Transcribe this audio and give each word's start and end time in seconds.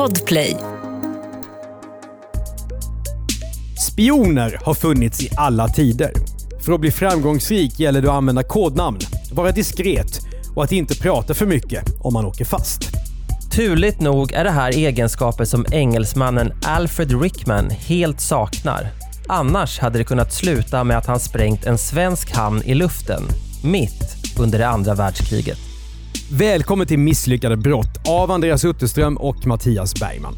Podplay. 0.00 0.56
Spioner 3.78 4.58
har 4.64 4.74
funnits 4.74 5.22
i 5.22 5.28
alla 5.36 5.68
tider. 5.68 6.12
För 6.60 6.72
att 6.72 6.80
bli 6.80 6.90
framgångsrik 6.90 7.80
gäller 7.80 8.02
det 8.02 8.08
att 8.08 8.14
använda 8.14 8.42
kodnamn, 8.42 8.98
vara 9.32 9.52
diskret 9.52 10.20
och 10.54 10.64
att 10.64 10.72
inte 10.72 10.94
prata 10.94 11.34
för 11.34 11.46
mycket 11.46 11.84
om 12.00 12.12
man 12.12 12.24
åker 12.24 12.44
fast. 12.44 12.82
Turligt 13.52 14.00
nog 14.00 14.32
är 14.32 14.44
det 14.44 14.50
här 14.50 14.76
egenskaper 14.76 15.44
som 15.44 15.66
engelsmannen 15.72 16.52
Alfred 16.66 17.22
Rickman 17.22 17.70
helt 17.70 18.20
saknar. 18.20 18.88
Annars 19.28 19.78
hade 19.78 19.98
det 19.98 20.04
kunnat 20.04 20.32
sluta 20.32 20.84
med 20.84 20.98
att 20.98 21.06
han 21.06 21.20
sprängt 21.20 21.66
en 21.66 21.78
svensk 21.78 22.30
hamn 22.36 22.62
i 22.64 22.74
luften, 22.74 23.22
mitt 23.64 24.16
under 24.38 24.58
det 24.58 24.68
andra 24.68 24.94
världskriget. 24.94 25.69
Välkommen 26.32 26.86
till 26.86 26.98
Misslyckade 26.98 27.56
brott 27.56 28.08
av 28.08 28.30
Andreas 28.30 28.64
Utterström 28.64 29.16
och 29.16 29.46
Mattias 29.46 29.94
Bergman. 30.00 30.34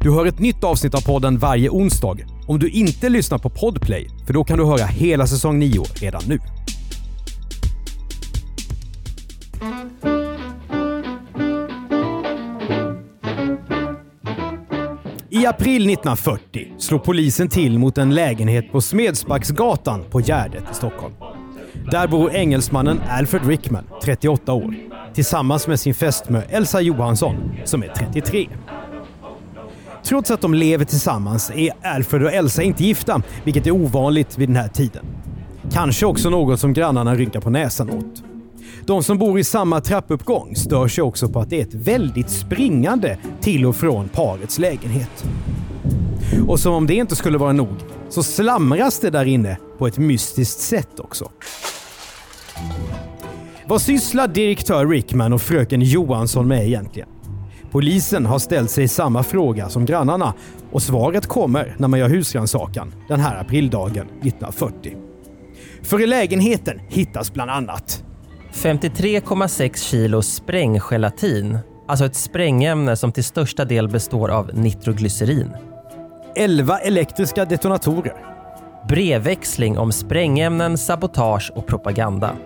Du 0.00 0.10
hör 0.10 0.26
ett 0.26 0.38
nytt 0.38 0.64
avsnitt 0.64 0.94
av 0.94 1.00
podden 1.00 1.38
varje 1.38 1.70
onsdag. 1.70 2.16
Om 2.46 2.58
du 2.58 2.68
inte 2.68 3.08
lyssnar 3.08 3.38
på 3.38 3.50
Podplay, 3.50 4.08
för 4.26 4.32
då 4.32 4.44
kan 4.44 4.58
du 4.58 4.64
höra 4.64 4.84
hela 4.84 5.26
säsong 5.26 5.58
9 5.58 5.82
redan 5.94 6.22
nu. 6.28 6.38
I 15.30 15.46
april 15.46 15.90
1940 15.90 16.72
slog 16.78 17.04
polisen 17.04 17.48
till 17.48 17.78
mot 17.78 17.98
en 17.98 18.14
lägenhet 18.14 18.72
på 18.72 18.80
Smedsbacksgatan 18.80 20.04
på 20.10 20.20
Gärdet 20.20 20.64
i 20.70 20.74
Stockholm. 20.74 21.14
Där 21.90 22.08
bor 22.08 22.30
engelsmannen 22.34 23.00
Alfred 23.08 23.46
Rickman, 23.46 23.84
38 24.04 24.52
år, 24.52 24.74
tillsammans 25.14 25.66
med 25.66 25.80
sin 25.80 25.94
fästmö 25.94 26.42
Elsa 26.48 26.80
Johansson, 26.80 27.34
som 27.64 27.82
är 27.82 27.88
33. 27.88 28.48
Trots 30.04 30.30
att 30.30 30.40
de 30.40 30.54
lever 30.54 30.84
tillsammans 30.84 31.50
är 31.54 31.72
Alfred 31.82 32.22
och 32.22 32.32
Elsa 32.32 32.62
inte 32.62 32.84
gifta, 32.84 33.22
vilket 33.44 33.66
är 33.66 33.70
ovanligt 33.70 34.38
vid 34.38 34.48
den 34.48 34.56
här 34.56 34.68
tiden. 34.68 35.04
Kanske 35.72 36.06
också 36.06 36.30
något 36.30 36.60
som 36.60 36.72
grannarna 36.72 37.14
rynkar 37.14 37.40
på 37.40 37.50
näsan 37.50 37.90
åt. 37.90 38.22
De 38.86 39.02
som 39.02 39.18
bor 39.18 39.38
i 39.38 39.44
samma 39.44 39.80
trappuppgång 39.80 40.56
stör 40.56 40.88
sig 40.88 41.04
också 41.04 41.28
på 41.28 41.40
att 41.40 41.50
det 41.50 41.60
är 41.60 41.62
ett 41.62 41.74
väldigt 41.74 42.30
springande 42.30 43.18
till 43.40 43.66
och 43.66 43.76
från 43.76 44.08
parets 44.08 44.58
lägenhet. 44.58 45.24
Och 46.48 46.60
som 46.60 46.74
om 46.74 46.86
det 46.86 46.94
inte 46.94 47.16
skulle 47.16 47.38
vara 47.38 47.52
nog 47.52 47.76
så 48.08 48.22
slamras 48.22 48.98
det 48.98 49.10
där 49.10 49.24
inne 49.24 49.58
på 49.78 49.86
ett 49.86 49.98
mystiskt 49.98 50.60
sätt 50.60 51.00
också. 51.00 51.30
Vad 53.70 53.82
sysslar 53.82 54.28
direktör 54.28 54.86
Rickman 54.86 55.32
och 55.32 55.42
fröken 55.42 55.80
Johansson 55.80 56.48
med 56.48 56.66
egentligen? 56.66 57.08
Polisen 57.70 58.26
har 58.26 58.38
ställt 58.38 58.70
sig 58.70 58.88
samma 58.88 59.22
fråga 59.22 59.68
som 59.68 59.84
grannarna 59.84 60.34
och 60.72 60.82
svaret 60.82 61.26
kommer 61.26 61.74
när 61.78 61.88
man 61.88 62.00
gör 62.00 62.08
husrannsakan 62.08 62.94
den 63.08 63.20
här 63.20 63.40
aprildagen 63.40 64.06
1940. 64.06 64.96
För 65.82 66.02
i 66.02 66.06
lägenheten 66.06 66.80
hittas 66.88 67.32
bland 67.32 67.50
annat 67.50 68.04
53,6 68.52 69.76
kilo 69.76 70.22
spränggelatin, 70.22 71.58
alltså 71.88 72.04
ett 72.04 72.16
sprängämne 72.16 72.96
som 72.96 73.12
till 73.12 73.24
största 73.24 73.64
del 73.64 73.88
består 73.88 74.28
av 74.30 74.50
nitroglycerin. 74.54 75.50
11 76.36 76.78
elektriska 76.78 77.44
detonatorer, 77.44 78.16
Brevväxling 78.88 79.78
om 79.78 79.92
sprängämnen, 79.92 80.78
sabotage 80.78 81.52
och 81.54 81.66
propaganda. 81.66 82.36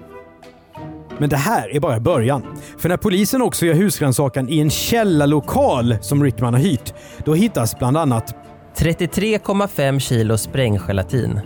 Men 1.18 1.28
det 1.28 1.36
här 1.36 1.76
är 1.76 1.80
bara 1.80 2.00
början. 2.00 2.42
För 2.78 2.88
när 2.88 2.96
polisen 2.96 3.42
också 3.42 3.66
gör 3.66 3.74
husrannsakan 3.74 4.48
i 4.48 4.60
en 4.60 4.70
källarlokal 4.70 5.96
som 6.00 6.24
Rickman 6.24 6.54
har 6.54 6.60
hyrt, 6.60 6.94
då 7.24 7.34
hittas 7.34 7.78
bland 7.78 7.96
annat 7.96 8.34
33,5 8.76 9.98
kilo 9.98 10.38
spränggelatin. 10.38 11.40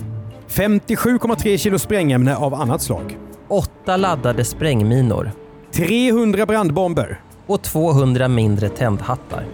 57,3 0.48 1.56
kilo 1.56 1.78
sprängämne 1.78 2.36
av 2.36 2.54
annat 2.54 2.82
slag. 2.82 3.18
Åtta 3.48 3.96
laddade 3.96 4.44
sprängminor 4.44 5.30
300 5.72 6.46
brandbomber. 6.46 7.20
och 7.46 7.62
200 7.62 8.28
mindre 8.28 8.68
tändhattar. 8.68 9.44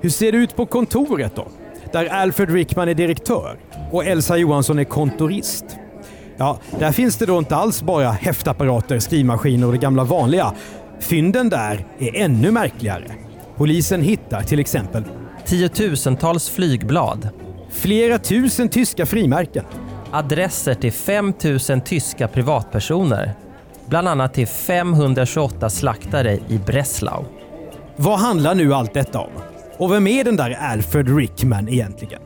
Hur 0.00 0.10
ser 0.10 0.32
det 0.32 0.38
ut 0.38 0.56
på 0.56 0.66
kontoret 0.66 1.36
då? 1.36 1.46
Där 1.92 2.06
Alfred 2.06 2.50
Rickman 2.50 2.88
är 2.88 2.94
direktör 2.94 3.58
och 3.92 4.04
Elsa 4.04 4.36
Johansson 4.36 4.78
är 4.78 4.84
kontorist. 4.84 5.64
Ja, 6.36 6.58
där 6.78 6.92
finns 6.92 7.16
det 7.16 7.26
då 7.26 7.38
inte 7.38 7.56
alls 7.56 7.82
bara 7.82 8.10
häftapparater, 8.10 8.98
skrivmaskiner 8.98 9.66
och 9.66 9.72
det 9.72 9.78
gamla 9.78 10.04
vanliga. 10.04 10.52
Fynden 11.00 11.48
där 11.48 11.86
är 11.98 12.16
ännu 12.16 12.50
märkligare. 12.50 13.04
Polisen 13.56 14.02
hittar 14.02 14.42
till 14.42 14.58
exempel 14.60 15.04
Tiotusentals 15.44 16.48
flygblad. 16.48 17.28
flera 17.70 18.18
tusen 18.18 18.68
tyska 18.68 19.06
frimärken. 19.06 19.64
Adresser 20.10 20.74
till 20.74 20.92
5 20.92 21.32
000 21.68 21.80
tyska 21.80 22.28
privatpersoner. 22.28 23.34
Bland 23.86 24.08
annat 24.08 24.34
till 24.34 24.46
528 24.46 25.70
slaktare 25.70 26.38
i 26.48 26.58
Breslau. 26.66 27.24
Vad 27.96 28.18
handlar 28.18 28.54
nu 28.54 28.74
allt 28.74 28.94
detta 28.94 29.20
om? 29.20 29.30
Och 29.78 29.92
vem 29.92 30.06
är 30.06 30.24
den 30.24 30.36
där 30.36 30.50
Alfred 30.60 31.16
Rickman 31.16 31.68
egentligen? 31.68 32.20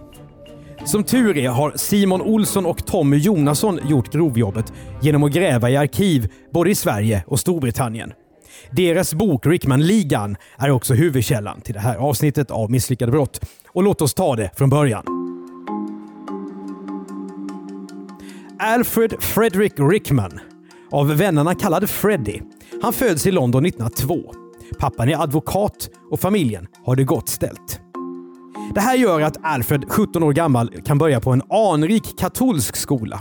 Som 0.84 1.04
tur 1.04 1.38
är 1.38 1.48
har 1.48 1.72
Simon 1.76 2.22
Olsson 2.22 2.66
och 2.66 2.86
Tommy 2.86 3.16
Jonasson 3.16 3.80
gjort 3.88 4.12
grovjobbet 4.12 4.72
genom 5.02 5.22
att 5.22 5.32
gräva 5.32 5.70
i 5.70 5.76
arkiv 5.76 6.28
både 6.52 6.70
i 6.70 6.74
Sverige 6.74 7.24
och 7.26 7.40
Storbritannien. 7.40 8.12
Deras 8.70 9.14
bok 9.14 9.46
Rickman-ligan 9.46 10.36
är 10.58 10.70
också 10.70 10.94
huvudkällan 10.94 11.60
till 11.60 11.74
det 11.74 11.80
här 11.80 11.96
avsnittet 11.96 12.50
av 12.50 12.70
Misslyckade 12.70 13.12
brott. 13.12 13.40
Och 13.68 13.82
låt 13.82 14.02
oss 14.02 14.14
ta 14.14 14.36
det 14.36 14.50
från 14.56 14.70
början. 14.70 15.04
Alfred 18.58 19.22
Frederick 19.22 19.74
Rickman, 19.76 20.40
av 20.90 21.16
vännerna 21.16 21.54
kallad 21.54 21.90
Freddy. 21.90 22.40
Han 22.82 22.92
föds 22.92 23.26
i 23.26 23.30
London 23.30 23.66
1902. 23.66 24.34
Pappan 24.78 25.08
är 25.08 25.22
advokat 25.22 25.90
och 26.10 26.20
familjen 26.20 26.66
har 26.84 26.96
det 26.96 27.04
gott 27.04 27.28
ställt. 27.28 27.80
Det 28.74 28.80
här 28.80 28.96
gör 28.96 29.20
att 29.20 29.36
Alfred, 29.42 29.84
17 29.88 30.22
år 30.22 30.32
gammal, 30.32 30.70
kan 30.84 30.98
börja 30.98 31.20
på 31.20 31.30
en 31.30 31.42
anrik 31.50 32.18
katolsk 32.18 32.76
skola. 32.76 33.20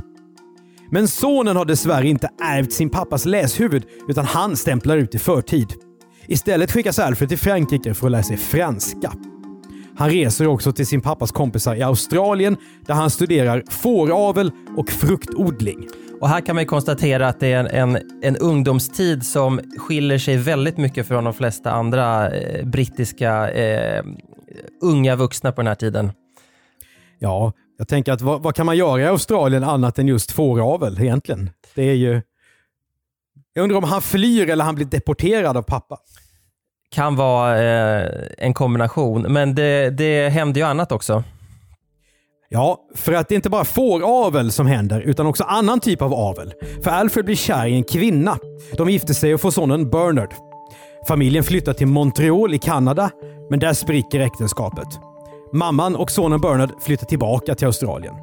Men 0.92 1.08
sonen 1.08 1.56
har 1.56 1.66
dessvärre 1.66 2.08
inte 2.08 2.30
ärvt 2.42 2.72
sin 2.72 2.90
pappas 2.90 3.26
läshuvud 3.26 3.84
utan 4.08 4.26
han 4.26 4.58
stämplar 4.58 4.98
ut 4.98 5.16
i 5.16 5.20
förtid. 5.20 5.74
Istället 6.28 6.72
skickas 6.72 7.00
Alfred 7.00 7.30
till 7.30 7.38
Frankrike 7.38 7.94
för 7.94 8.08
att 8.08 8.12
lära 8.12 8.24
sig 8.24 8.38
franska. 8.38 9.14
Han 9.98 10.10
reser 10.10 10.48
också 10.48 10.72
till 10.72 10.88
sin 10.88 11.02
pappas 11.02 11.32
kompisar 11.32 11.76
i 11.76 11.82
Australien 11.82 12.58
där 12.86 12.94
han 12.94 13.10
studerar 13.10 13.64
fåravel 13.70 14.52
och 14.78 14.90
fruktodling. 14.90 15.88
Och 16.22 16.30
här 16.30 16.42
kan 16.42 16.56
man 16.56 16.64
ju 16.64 16.68
konstatera 16.68 17.28
att 17.28 17.40
det 17.40 17.54
är 17.54 17.60
en, 17.60 17.96
en, 17.96 18.02
en 18.22 18.38
ungdomstid 18.38 19.26
som 19.26 19.60
skiljer 19.78 20.18
sig 20.18 20.38
väldigt 20.38 20.78
mycket 20.78 21.08
från 21.08 21.24
de 21.24 21.34
flesta 21.34 21.72
andra 21.72 22.30
eh, 22.32 22.66
brittiska 22.66 23.52
eh, 23.52 24.04
unga 24.82 25.16
vuxna 25.16 25.52
på 25.52 25.62
den 25.62 25.68
här 25.68 25.76
tiden. 25.76 26.12
Ja, 27.20 27.54
jag 27.78 27.88
tänker 27.88 28.12
att 28.12 28.22
vad, 28.22 28.44
vad 28.44 28.56
kan 28.56 28.66
man 28.66 28.78
göra 28.78 29.02
i 29.02 29.06
Australien 29.06 29.64
annat 29.64 30.00
än 30.00 30.08
just 30.08 30.32
fåravel 30.32 31.02
egentligen? 31.02 31.50
Det 31.76 31.84
är 31.84 31.96
ju... 31.96 32.22
Jag 33.54 33.64
undrar 33.64 33.78
om 33.78 33.84
han 33.84 34.02
flyr 34.02 34.50
eller 34.50 34.66
han 34.66 34.76
blir 34.76 34.86
deporterad 34.86 35.58
av 35.58 35.62
pappa. 35.62 35.98
Kan 36.92 37.16
vara 37.16 37.62
eh, 37.62 38.28
en 38.38 38.54
kombination, 38.54 39.22
men 39.22 39.56
det, 39.56 39.90
det 39.90 40.30
hände 40.30 40.60
ju 40.60 40.66
annat 40.66 40.92
också. 40.92 41.24
Ja, 42.50 42.80
för 42.96 43.14
att 43.14 43.28
det 43.28 43.34
är 43.34 43.36
inte 43.36 43.50
bara 43.50 43.66
fåravel 43.66 44.52
som 44.52 44.68
händer, 44.68 45.02
utan 45.02 45.26
också 45.26 45.44
annan 45.44 45.80
typ 45.80 46.02
av 46.02 46.14
avel. 46.14 46.54
För 46.84 46.92
Alfred 46.92 47.26
blir 47.26 47.36
kär 47.36 47.66
i 47.66 47.74
en 47.74 47.84
kvinna. 47.84 48.38
De 48.78 48.90
gifter 48.90 49.14
sig 49.14 49.34
och 49.34 49.42
får 49.42 49.52
sonen 49.52 49.90
Bernard. 49.90 50.49
Familjen 51.08 51.44
flyttar 51.44 51.74
till 51.74 51.88
Montreal 51.88 52.54
i 52.54 52.58
Kanada, 52.58 53.12
men 53.50 53.60
där 53.60 53.74
spricker 53.74 54.20
äktenskapet. 54.20 54.88
Mamman 55.54 55.96
och 55.96 56.12
sonen 56.12 56.42
Bernard 56.42 56.70
flyttar 56.82 57.06
tillbaka 57.06 57.56
till 57.56 57.68
Australien. 57.68 58.14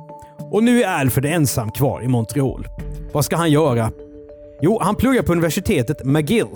Och 0.50 0.64
nu 0.64 0.82
är 0.82 0.88
Alfred 0.88 1.34
ensam 1.34 1.70
kvar 1.70 2.04
i 2.04 2.08
Montreal. 2.08 2.66
Vad 3.12 3.24
ska 3.24 3.36
han 3.36 3.50
göra? 3.50 3.90
Jo, 4.60 4.78
han 4.82 4.94
pluggar 4.94 5.22
på 5.22 5.32
universitetet 5.32 6.04
McGill. 6.04 6.46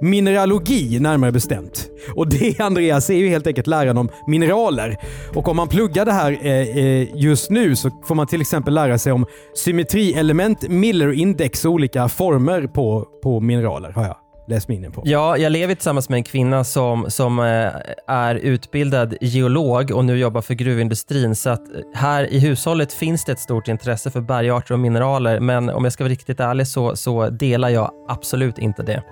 Mineralogi 0.00 1.00
närmare 1.00 1.32
bestämt. 1.32 1.88
Och 2.14 2.28
det 2.28 2.60
Andreas 2.60 3.10
är 3.10 3.14
ju 3.14 3.28
helt 3.28 3.46
enkelt 3.46 3.66
läran 3.66 3.98
om 3.98 4.08
mineraler. 4.26 4.96
Och 5.34 5.48
om 5.48 5.56
man 5.56 5.68
pluggar 5.68 6.04
det 6.04 6.12
här 6.12 6.38
eh, 6.42 6.78
eh 6.78 7.08
just 7.14 7.50
nu 7.50 7.76
så 7.76 7.90
får 8.04 8.14
man 8.14 8.26
till 8.26 8.40
exempel 8.40 8.74
lära 8.74 8.98
sig 8.98 9.12
om 9.12 9.26
symmetrielement, 9.54 10.68
Miller-index 10.68 11.64
och 11.64 11.72
olika 11.72 12.08
former 12.08 12.66
på, 12.66 13.06
på 13.22 13.40
mineraler 13.40 13.90
har 13.90 14.04
jag 14.04 14.16
läst 14.50 14.68
mig 14.68 14.76
in 14.76 14.92
på. 14.92 15.02
Ja, 15.04 15.36
jag 15.36 15.52
lever 15.52 15.74
tillsammans 15.74 16.08
med 16.08 16.16
en 16.16 16.24
kvinna 16.24 16.64
som, 16.64 17.10
som 17.10 17.38
eh, 17.38 17.72
är 18.06 18.34
utbildad 18.34 19.14
geolog 19.20 19.90
och 19.90 20.04
nu 20.04 20.18
jobbar 20.18 20.42
för 20.42 20.54
gruvindustrin. 20.54 21.36
Så 21.36 21.50
att 21.50 21.62
här 21.94 22.32
i 22.32 22.38
hushållet 22.38 22.92
finns 22.92 23.24
det 23.24 23.32
ett 23.32 23.40
stort 23.40 23.68
intresse 23.68 24.10
för 24.10 24.20
bergarter 24.20 24.74
och 24.74 24.80
mineraler. 24.80 25.40
Men 25.40 25.68
om 25.68 25.84
jag 25.84 25.92
ska 25.92 26.04
vara 26.04 26.12
riktigt 26.12 26.40
ärlig 26.40 26.66
så, 26.66 26.96
så 26.96 27.30
delar 27.30 27.68
jag 27.68 27.90
absolut 28.08 28.58
inte 28.58 28.82
det. 28.82 29.02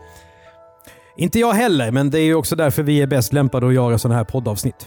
Inte 1.17 1.39
jag 1.39 1.53
heller, 1.53 1.91
men 1.91 2.11
det 2.11 2.21
är 2.21 2.35
också 2.35 2.57
därför 2.57 2.83
vi 2.83 3.03
är 3.03 3.07
bäst 3.07 3.33
lämpade 3.33 3.67
att 3.67 3.75
göra 3.75 3.99
sådana 3.99 4.17
här 4.17 4.25
poddavsnitt. 4.25 4.87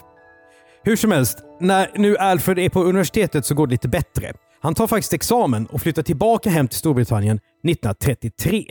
Hur 0.84 0.96
som 0.96 1.12
helst, 1.12 1.38
när 1.60 1.92
nu 1.96 2.18
Alfred 2.18 2.60
är 2.60 2.70
på 2.70 2.84
universitetet 2.84 3.46
så 3.46 3.56
går 3.56 3.68
det 3.68 3.72
lite 3.72 3.88
bättre. 3.88 4.34
Han 4.62 4.76
tar 4.76 4.88
faktiskt 4.88 5.14
examen 5.14 5.66
och 5.66 5.82
flyttar 5.82 6.04
tillbaka 6.04 6.50
hem 6.50 6.68
till 6.68 6.78
Storbritannien 6.78 7.40
1933. 7.64 8.66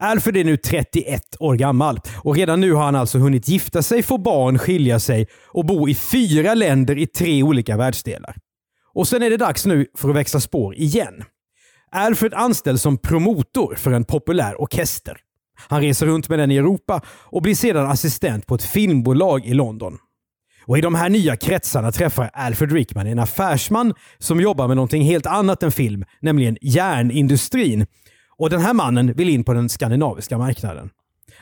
Alfred 0.00 0.36
är 0.36 0.44
nu 0.44 0.56
31 0.56 1.36
år 1.40 1.54
gammal 1.54 2.00
och 2.16 2.36
redan 2.36 2.60
nu 2.60 2.72
har 2.72 2.84
han 2.84 2.96
alltså 2.96 3.18
hunnit 3.18 3.48
gifta 3.48 3.82
sig, 3.82 4.02
få 4.02 4.18
barn, 4.18 4.58
skilja 4.58 5.00
sig 5.00 5.26
och 5.48 5.66
bo 5.66 5.88
i 5.88 5.94
fyra 5.94 6.54
länder 6.54 6.98
i 6.98 7.06
tre 7.06 7.42
olika 7.42 7.76
världsdelar. 7.76 8.36
Och 8.94 9.08
sen 9.08 9.22
är 9.22 9.30
det 9.30 9.36
dags 9.36 9.66
nu 9.66 9.86
för 9.96 10.08
att 10.08 10.16
växla 10.16 10.40
spår 10.40 10.74
igen. 10.74 11.24
Alfred 11.90 12.34
anställs 12.34 12.82
som 12.82 12.98
promotor 12.98 13.74
för 13.74 13.92
en 13.92 14.04
populär 14.04 14.60
orkester. 14.60 15.16
Han 15.68 15.80
reser 15.80 16.06
runt 16.06 16.28
med 16.28 16.38
den 16.38 16.50
i 16.50 16.56
Europa 16.56 17.00
och 17.08 17.42
blir 17.42 17.54
sedan 17.54 17.86
assistent 17.86 18.46
på 18.46 18.54
ett 18.54 18.62
filmbolag 18.62 19.46
i 19.46 19.54
London. 19.54 19.98
Och 20.66 20.78
I 20.78 20.80
de 20.80 20.94
här 20.94 21.08
nya 21.08 21.36
kretsarna 21.36 21.92
träffar 21.92 22.30
Alfred 22.32 22.72
Rickman 22.72 23.06
en 23.06 23.18
affärsman 23.18 23.94
som 24.18 24.40
jobbar 24.40 24.68
med 24.68 24.76
någonting 24.76 25.02
helt 25.02 25.26
annat 25.26 25.62
än 25.62 25.72
film, 25.72 26.04
nämligen 26.20 26.56
järnindustrin. 26.60 27.86
Och 28.38 28.50
Den 28.50 28.60
här 28.60 28.74
mannen 28.74 29.12
vill 29.12 29.28
in 29.28 29.44
på 29.44 29.52
den 29.52 29.68
skandinaviska 29.68 30.38
marknaden. 30.38 30.90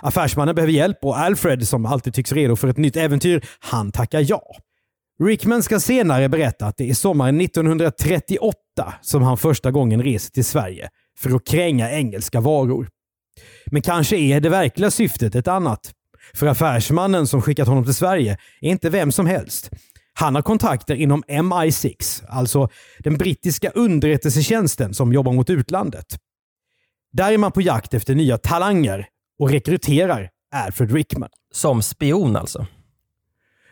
Affärsmannen 0.01 0.55
behöver 0.55 0.73
hjälp 0.73 0.99
och 1.03 1.19
Alfred, 1.19 1.69
som 1.69 1.87
alltid 1.87 2.15
tycks 2.15 2.33
redo 2.33 2.57
för 2.57 2.69
ett 2.69 2.77
nytt 2.77 2.97
äventyr, 2.97 3.45
han 3.59 3.93
tackar 3.93 4.25
ja. 4.29 4.43
Rickman 5.23 5.63
ska 5.63 5.81
senare 5.81 6.29
berätta 6.29 6.67
att 6.67 6.77
det 6.77 6.91
är 6.91 6.95
sommaren 6.95 7.41
1938 7.41 8.55
som 9.01 9.23
han 9.23 9.37
första 9.39 9.71
gången 9.71 10.03
reser 10.03 10.31
till 10.31 10.45
Sverige 10.45 10.89
för 11.19 11.37
att 11.37 11.47
kränga 11.47 11.91
engelska 11.91 12.41
varor. 12.41 12.89
Men 13.67 13.83
kanske 13.83 14.17
är 14.17 14.41
det 14.41 14.49
verkliga 14.49 14.91
syftet 14.91 15.35
ett 15.35 15.49
annat. 15.49 15.93
För 16.35 16.47
affärsmannen 16.47 17.27
som 17.27 17.43
skickat 17.43 17.69
honom 17.69 17.85
till 17.85 17.95
Sverige 17.95 18.39
är 18.61 18.71
inte 18.71 18.91
vem 18.91 19.13
som 19.13 19.27
helst. 19.27 19.71
Han 20.13 20.35
har 20.35 20.43
kontakter 20.43 20.95
inom 20.95 21.23
MI6, 21.23 22.25
alltså 22.29 22.69
den 22.99 23.17
brittiska 23.17 23.71
underrättelsetjänsten 23.71 24.95
som 24.95 25.13
jobbar 25.13 25.33
mot 25.33 25.51
utlandet. 25.51 26.07
Där 27.15 27.33
är 27.33 27.39
man 27.39 27.53
på 27.53 27.63
jakt 27.63 27.95
efter 27.95 28.15
nya 28.15 28.39
talanger 28.39 29.07
och 29.39 29.51
rekryterar 29.51 30.31
Alfred 30.55 30.93
Rickman. 30.93 31.29
Som 31.53 31.83
spion 31.83 32.37
alltså? 32.37 32.67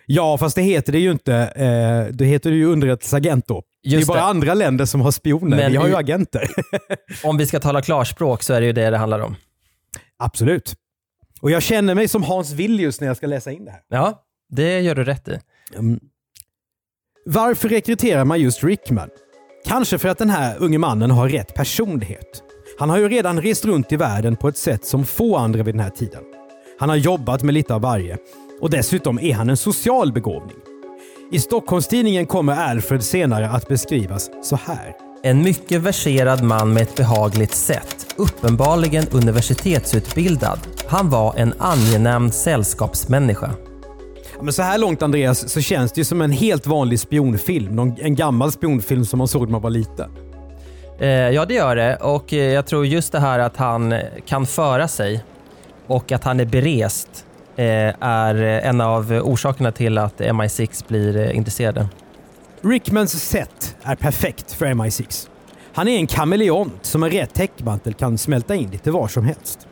Ja, 0.07 0.39
fast 0.39 0.57
det 0.57 0.63
heter 0.63 0.93
det 0.93 0.99
ju 0.99 1.11
inte. 1.11 1.35
Eh, 1.35 2.15
det 2.15 2.25
heter 2.25 2.51
ju 2.51 2.67
underrättelseagent 2.67 3.47
då. 3.47 3.63
Just 3.83 4.07
det 4.07 4.13
är 4.13 4.15
bara 4.15 4.25
det. 4.25 4.31
andra 4.31 4.55
länder 4.55 4.85
som 4.85 5.01
har 5.01 5.11
spioner. 5.11 5.57
Men 5.57 5.73
vi 5.73 5.77
har 5.77 5.89
ju 5.89 5.97
agenter. 5.97 6.49
om 7.25 7.37
vi 7.37 7.47
ska 7.47 7.61
tala 7.61 7.83
klarspråk 7.83 8.43
så 8.43 8.55
är 8.55 8.61
det 8.61 8.67
ju 8.67 8.73
det 8.73 8.91
det 8.91 8.97
handlar 8.97 9.21
om. 9.21 9.37
Absolut. 10.19 10.75
Och 11.41 11.51
jag 11.51 11.63
känner 11.63 11.95
mig 11.95 12.09
som 12.09 12.23
Hans 12.23 12.53
Villius 12.53 13.01
när 13.01 13.09
jag 13.09 13.17
ska 13.17 13.27
läsa 13.27 13.53
in 13.53 13.65
det 13.65 13.71
här. 13.71 13.81
Ja, 13.89 14.23
det 14.49 14.81
gör 14.81 14.95
du 14.95 15.05
rätt 15.05 15.29
i. 15.29 15.39
Mm. 15.75 16.01
Varför 17.27 17.69
rekryterar 17.69 18.25
man 18.25 18.41
just 18.41 18.65
Rickman? 18.65 19.09
Kanske 19.67 19.99
för 19.99 20.09
att 20.09 20.19
den 20.19 20.31
här 20.31 20.57
unge 20.59 20.79
mannen 20.79 21.11
har 21.11 21.29
rätt 21.29 21.55
personlighet. 21.55 22.43
Han 22.79 22.91
har 22.91 22.99
ju 22.99 23.09
redan 23.09 23.41
rest 23.41 23.65
runt 23.65 23.93
i 23.93 23.97
världen 23.97 24.37
på 24.37 24.49
ett 24.49 24.57
sätt 24.57 24.85
som 24.85 25.05
få 25.05 25.37
andra 25.37 25.63
vid 25.63 25.75
den 25.75 25.81
här 25.81 25.91
tiden. 25.91 26.23
Han 26.79 26.89
har 26.89 26.97
jobbat 26.97 27.43
med 27.43 27.55
lite 27.55 27.75
av 27.75 27.81
varje 27.81 28.19
och 28.61 28.71
dessutom 28.71 29.19
är 29.19 29.35
han 29.35 29.51
en 29.51 29.57
social 29.57 30.13
begåvning. 30.13 30.57
I 31.33 31.39
Stockholmstidningen 31.39 32.27
kommer 32.27 32.53
Alfred 32.53 33.05
senare 33.05 33.49
att 33.49 33.69
beskrivas 33.69 34.31
så 34.43 34.57
här. 34.57 34.97
En 35.23 35.43
mycket 35.43 35.81
verserad 35.81 36.43
man 36.43 36.73
med 36.73 36.83
ett 36.83 36.97
behagligt 36.97 37.55
sätt, 37.55 38.15
uppenbarligen 38.17 39.07
universitetsutbildad. 39.13 40.59
Han 40.87 41.11
var 41.11 41.35
en 41.37 41.55
angenäm 41.59 42.31
sällskapsmänniska. 42.31 43.51
men 44.41 44.53
så 44.53 44.63
här 44.63 44.79
långt 44.79 45.03
Andreas 45.03 45.49
så 45.49 45.61
känns 45.61 45.93
det 45.93 46.01
ju 46.01 46.05
som 46.05 46.23
en 46.23 46.31
helt 46.31 46.67
vanlig 46.67 47.01
spionfilm. 47.01 47.79
En 47.79 48.15
gammal 48.15 48.53
spionfilm 48.53 49.05
som 49.05 49.19
man 49.19 49.29
såg 49.29 49.43
när 49.43 49.53
man 49.53 49.63
var 49.63 49.71
liten. 49.71 50.11
Eh, 50.99 51.09
ja, 51.09 51.45
det 51.45 51.55
gör 51.55 51.77
det. 51.77 51.97
Och 51.97 52.33
eh, 52.33 52.53
jag 52.53 52.67
tror 52.67 52.87
just 52.87 53.13
det 53.13 53.21
här 53.21 53.39
att 53.39 53.57
han 53.57 53.95
kan 54.27 54.47
föra 54.47 54.89
sig 54.89 55.25
och 55.87 56.13
att 56.13 56.25
han 56.25 56.41
är 56.41 56.45
berest 56.45 57.27
eh, 57.57 57.95
är 58.01 58.35
en 58.43 58.81
av 58.81 59.13
orsakerna 59.13 59.73
till 59.73 59.99
att 59.99 60.21
MI6 60.21 60.85
blir 60.89 61.31
intresserade. 61.31 61.89
Rickmans 62.63 63.25
sätt 63.25 63.77
är 63.83 63.97
perfekt 63.97 64.53
för 64.53 64.67
MI6. 64.67 65.29
Han 65.75 65.89
är 65.89 65.97
en 65.97 66.07
kameleont 66.07 66.79
som 66.87 67.01
med 67.01 67.13
rätt 67.13 67.35
täckmantel 67.35 67.95
kan 67.95 68.19
smälta 68.19 68.55
in 68.55 68.71
lite 68.71 68.91
var 68.91 69.09
som 69.09 69.25
helst. 69.25 69.67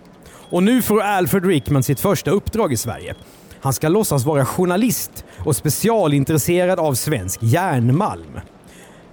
Och 0.51 0.63
nu 0.63 0.83
får 0.83 1.01
Alfred 1.01 1.45
Rickman 1.45 1.83
sitt 1.83 2.01
första 2.01 2.31
uppdrag 2.31 2.73
i 2.73 2.77
Sverige. 2.77 3.15
Han 3.61 3.73
ska 3.73 3.89
låtsas 3.89 4.25
vara 4.25 4.45
journalist 4.45 5.25
och 5.39 5.57
specialintresserad 5.57 6.81
av 6.81 6.95
svensk 6.95 7.43
järnmalm. 7.43 8.41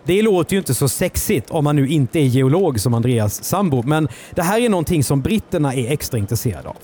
Det 0.07 0.21
låter 0.21 0.53
ju 0.53 0.57
inte 0.57 0.73
så 0.73 0.89
sexigt 0.89 1.49
om 1.51 1.63
man 1.63 1.75
nu 1.75 1.87
inte 1.87 2.19
är 2.19 2.23
geolog 2.23 2.79
som 2.79 2.93
Andreas 2.93 3.43
sambo, 3.43 3.83
men 3.83 4.07
det 4.31 4.41
här 4.41 4.59
är 4.61 4.69
någonting 4.69 5.03
som 5.03 5.21
britterna 5.21 5.73
är 5.73 5.91
extra 5.91 6.17
intresserade 6.17 6.69
av. 6.69 6.77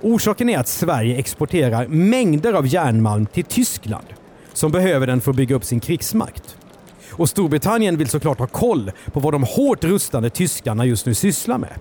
Orsaken 0.00 0.48
är 0.48 0.58
att 0.58 0.68
Sverige 0.68 1.16
exporterar 1.16 1.86
mängder 1.86 2.52
av 2.52 2.66
järnmalm 2.66 3.26
till 3.26 3.44
Tyskland 3.44 4.06
som 4.52 4.72
behöver 4.72 5.06
den 5.06 5.20
för 5.20 5.30
att 5.30 5.36
bygga 5.36 5.56
upp 5.56 5.64
sin 5.64 5.80
krigsmakt. 5.80 6.56
Och 7.10 7.28
Storbritannien 7.28 7.96
vill 7.96 8.08
såklart 8.08 8.38
ha 8.38 8.46
koll 8.46 8.92
på 9.12 9.20
vad 9.20 9.34
de 9.34 9.42
hårt 9.42 9.84
rustande 9.84 10.30
tyskarna 10.30 10.84
just 10.84 11.06
nu 11.06 11.14
sysslar 11.14 11.58
med. 11.58 11.74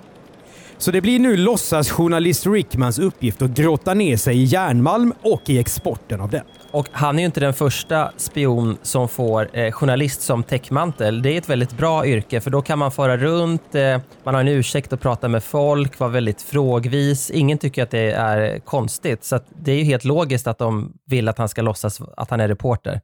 Så 0.81 0.91
det 0.91 1.01
blir 1.01 1.19
nu 1.19 1.37
låtsasjournalist 1.37 2.47
Rickmans 2.47 2.99
uppgift 2.99 3.41
att 3.41 3.49
grotta 3.49 3.93
ner 3.93 4.17
sig 4.17 4.37
i 4.37 4.43
järnmalm 4.43 5.13
och 5.21 5.49
i 5.49 5.59
exporten 5.59 6.21
av 6.21 6.29
den. 6.29 6.43
Och 6.71 6.87
han 6.91 7.15
är 7.15 7.19
ju 7.19 7.25
inte 7.25 7.39
den 7.39 7.53
första 7.53 8.11
spion 8.17 8.77
som 8.81 9.09
får 9.09 9.57
eh, 9.57 9.71
journalist 9.71 10.21
som 10.21 10.43
täckmantel. 10.43 11.21
Det 11.21 11.33
är 11.33 11.37
ett 11.37 11.49
väldigt 11.49 11.77
bra 11.77 12.05
yrke 12.05 12.41
för 12.41 12.51
då 12.51 12.61
kan 12.61 12.79
man 12.79 12.91
fara 12.91 13.17
runt, 13.17 13.75
eh, 13.75 13.97
man 14.23 14.33
har 14.33 14.41
en 14.41 14.47
ursäkt 14.47 14.93
att 14.93 15.01
prata 15.01 15.27
med 15.27 15.43
folk, 15.43 15.99
vara 15.99 16.09
väldigt 16.09 16.41
frågvis. 16.41 17.31
Ingen 17.31 17.57
tycker 17.57 17.83
att 17.83 17.91
det 17.91 18.11
är 18.11 18.59
konstigt. 18.59 19.23
Så 19.23 19.39
det 19.63 19.71
är 19.71 19.77
ju 19.77 19.83
helt 19.83 20.03
logiskt 20.03 20.47
att 20.47 20.57
de 20.57 20.93
vill 21.05 21.27
att 21.27 21.37
han 21.37 21.49
ska 21.49 21.61
låtsas 21.61 22.01
att 22.17 22.29
han 22.29 22.39
är 22.39 22.47
reporter. 22.47 23.01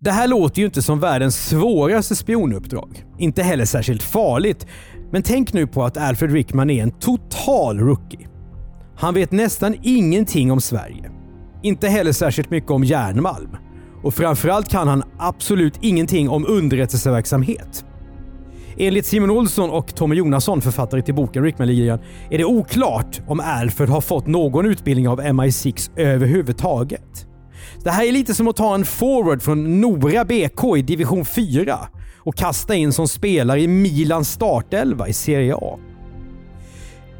Det 0.00 0.10
här 0.10 0.28
låter 0.28 0.58
ju 0.58 0.66
inte 0.66 0.82
som 0.82 1.00
världens 1.00 1.48
svåraste 1.48 2.16
spionuppdrag. 2.16 3.04
Inte 3.18 3.42
heller 3.42 3.64
särskilt 3.64 4.02
farligt. 4.02 4.66
Men 5.10 5.22
tänk 5.22 5.52
nu 5.52 5.66
på 5.66 5.84
att 5.84 5.96
Alfred 5.96 6.32
Rickman 6.32 6.70
är 6.70 6.82
en 6.82 6.90
total 6.90 7.78
rookie. 7.78 8.28
Han 8.96 9.14
vet 9.14 9.32
nästan 9.32 9.74
ingenting 9.82 10.52
om 10.52 10.60
Sverige. 10.60 11.10
Inte 11.62 11.88
heller 11.88 12.12
särskilt 12.12 12.50
mycket 12.50 12.70
om 12.70 12.84
järnmalm. 12.84 13.56
Och 14.02 14.14
framförallt 14.14 14.68
kan 14.68 14.88
han 14.88 15.02
absolut 15.18 15.74
ingenting 15.80 16.28
om 16.28 16.46
underrättelseverksamhet. 16.48 17.84
Enligt 18.76 19.06
Simon 19.06 19.30
Olsson 19.30 19.70
och 19.70 19.94
Tommy 19.94 20.16
Jonasson, 20.16 20.60
författare 20.60 21.02
till 21.02 21.14
boken 21.14 21.44
Rickman-ligan, 21.44 21.98
är 22.30 22.38
det 22.38 22.44
oklart 22.44 23.20
om 23.26 23.40
Alfred 23.40 23.88
har 23.88 24.00
fått 24.00 24.26
någon 24.26 24.66
utbildning 24.66 25.08
av 25.08 25.20
MI6 25.20 25.90
överhuvudtaget. 25.96 27.26
Det 27.84 27.90
här 27.90 28.04
är 28.04 28.12
lite 28.12 28.34
som 28.34 28.48
att 28.48 28.56
ta 28.56 28.74
en 28.74 28.84
forward 28.84 29.42
från 29.42 29.80
Nora 29.80 30.24
BK 30.24 30.76
i 30.76 30.82
division 30.82 31.24
4 31.24 31.78
och 32.18 32.36
kasta 32.36 32.74
in 32.74 32.92
som 32.92 33.08
spelare 33.08 33.60
i 33.60 33.68
Milans 33.68 34.30
startelva 34.30 35.08
i 35.08 35.12
Serie 35.12 35.54
A. 35.56 35.78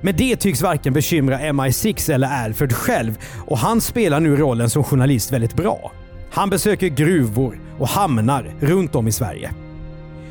Men 0.00 0.16
det 0.16 0.36
tycks 0.36 0.62
varken 0.62 0.92
bekymra 0.92 1.38
MI6 1.38 2.12
eller 2.12 2.44
Alfred 2.44 2.72
själv 2.72 3.18
och 3.46 3.58
han 3.58 3.80
spelar 3.80 4.20
nu 4.20 4.36
rollen 4.36 4.70
som 4.70 4.84
journalist 4.84 5.32
väldigt 5.32 5.54
bra. 5.56 5.92
Han 6.30 6.50
besöker 6.50 6.88
gruvor 6.88 7.60
och 7.78 7.88
hamnar 7.88 8.54
runt 8.60 8.94
om 8.94 9.08
i 9.08 9.12
Sverige. 9.12 9.50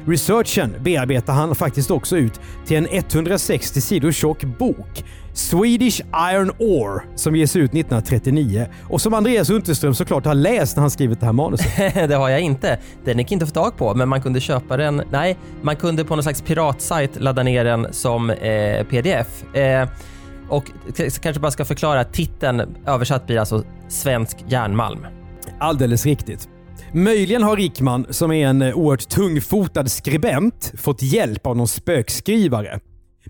Researchen 0.08 0.76
bearbetar 0.84 1.34
han 1.34 1.56
faktiskt 1.56 1.92
också 1.92 2.18
ut 2.18 2.40
till 2.66 2.78
en 2.78 2.88
160 2.92 3.82
sidor 3.82 4.12
tjock 4.12 4.44
bok 4.44 5.04
Swedish 5.34 6.02
Iron 6.34 6.52
Ore 6.60 7.02
som 7.16 7.36
ges 7.36 7.56
ut 7.56 7.72
1939 7.72 8.68
och 8.90 9.02
som 9.02 9.14
Andreas 9.14 9.50
Unterström 9.50 9.94
såklart 9.94 10.26
har 10.26 10.34
läst 10.34 10.76
när 10.76 10.82
han 10.82 10.92
skrivit 10.92 11.20
det 11.20 11.26
här 11.26 11.34
manuset. 11.34 11.94
det 12.10 12.16
har 12.16 12.30
jag 12.30 12.40
inte. 12.40 12.80
Den 13.06 13.18
gick 13.18 13.32
inte 13.32 13.44
att 13.44 13.50
få 13.50 13.54
tag 13.54 13.78
på, 13.78 13.96
men 13.96 14.10
man 14.10 14.22
kunde 14.22 14.40
köpa 14.40 14.78
den. 14.78 15.02
Nej, 15.12 15.38
man 15.62 15.76
kunde 15.76 16.06
på 16.06 16.16
någon 16.16 16.24
slags 16.24 16.42
piratsajt 16.42 17.20
ladda 17.20 17.44
ner 17.44 17.66
den 17.66 17.94
som 17.94 18.30
eh, 18.30 18.84
pdf. 18.84 19.56
Eh, 19.56 19.90
och 20.50 20.66
kanske 21.22 21.40
bara 21.40 21.52
ska 21.52 21.66
förklara, 21.66 22.04
titeln 22.04 22.76
översatt 22.86 23.28
blir 23.28 23.40
alltså 23.40 23.64
Svensk 23.88 24.38
järnmalm. 24.48 25.06
Alldeles 25.60 26.06
riktigt. 26.06 26.50
Möjligen 26.94 27.44
har 27.44 27.56
Rickman, 27.56 28.06
som 28.10 28.32
är 28.32 28.48
en 28.48 28.62
eh, 28.62 28.77
oerhört 28.77 29.10
tungfotad 29.10 29.88
skribent, 29.88 30.74
fått 30.77 31.01
hjälp 31.01 31.48
av 31.48 31.58
någon 31.58 31.67
spökskrivare. 31.67 32.79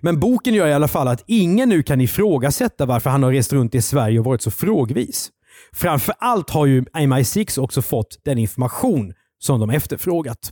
Men 0.01 0.19
boken 0.19 0.53
gör 0.53 0.67
i 0.67 0.73
alla 0.73 0.87
fall 0.87 1.07
att 1.07 1.23
ingen 1.27 1.69
nu 1.69 1.83
kan 1.83 2.01
ifrågasätta 2.01 2.85
varför 2.85 3.09
han 3.09 3.23
har 3.23 3.31
rest 3.31 3.53
runt 3.53 3.75
i 3.75 3.81
Sverige 3.81 4.19
och 4.19 4.25
varit 4.25 4.41
så 4.41 4.51
frågvis. 4.51 5.29
Framför 5.73 6.15
allt 6.19 6.49
har 6.49 6.65
ju 6.65 6.81
MI6 6.81 7.59
också 7.59 7.81
fått 7.81 8.17
den 8.25 8.37
information 8.37 9.13
som 9.39 9.59
de 9.59 9.69
efterfrågat. 9.69 10.51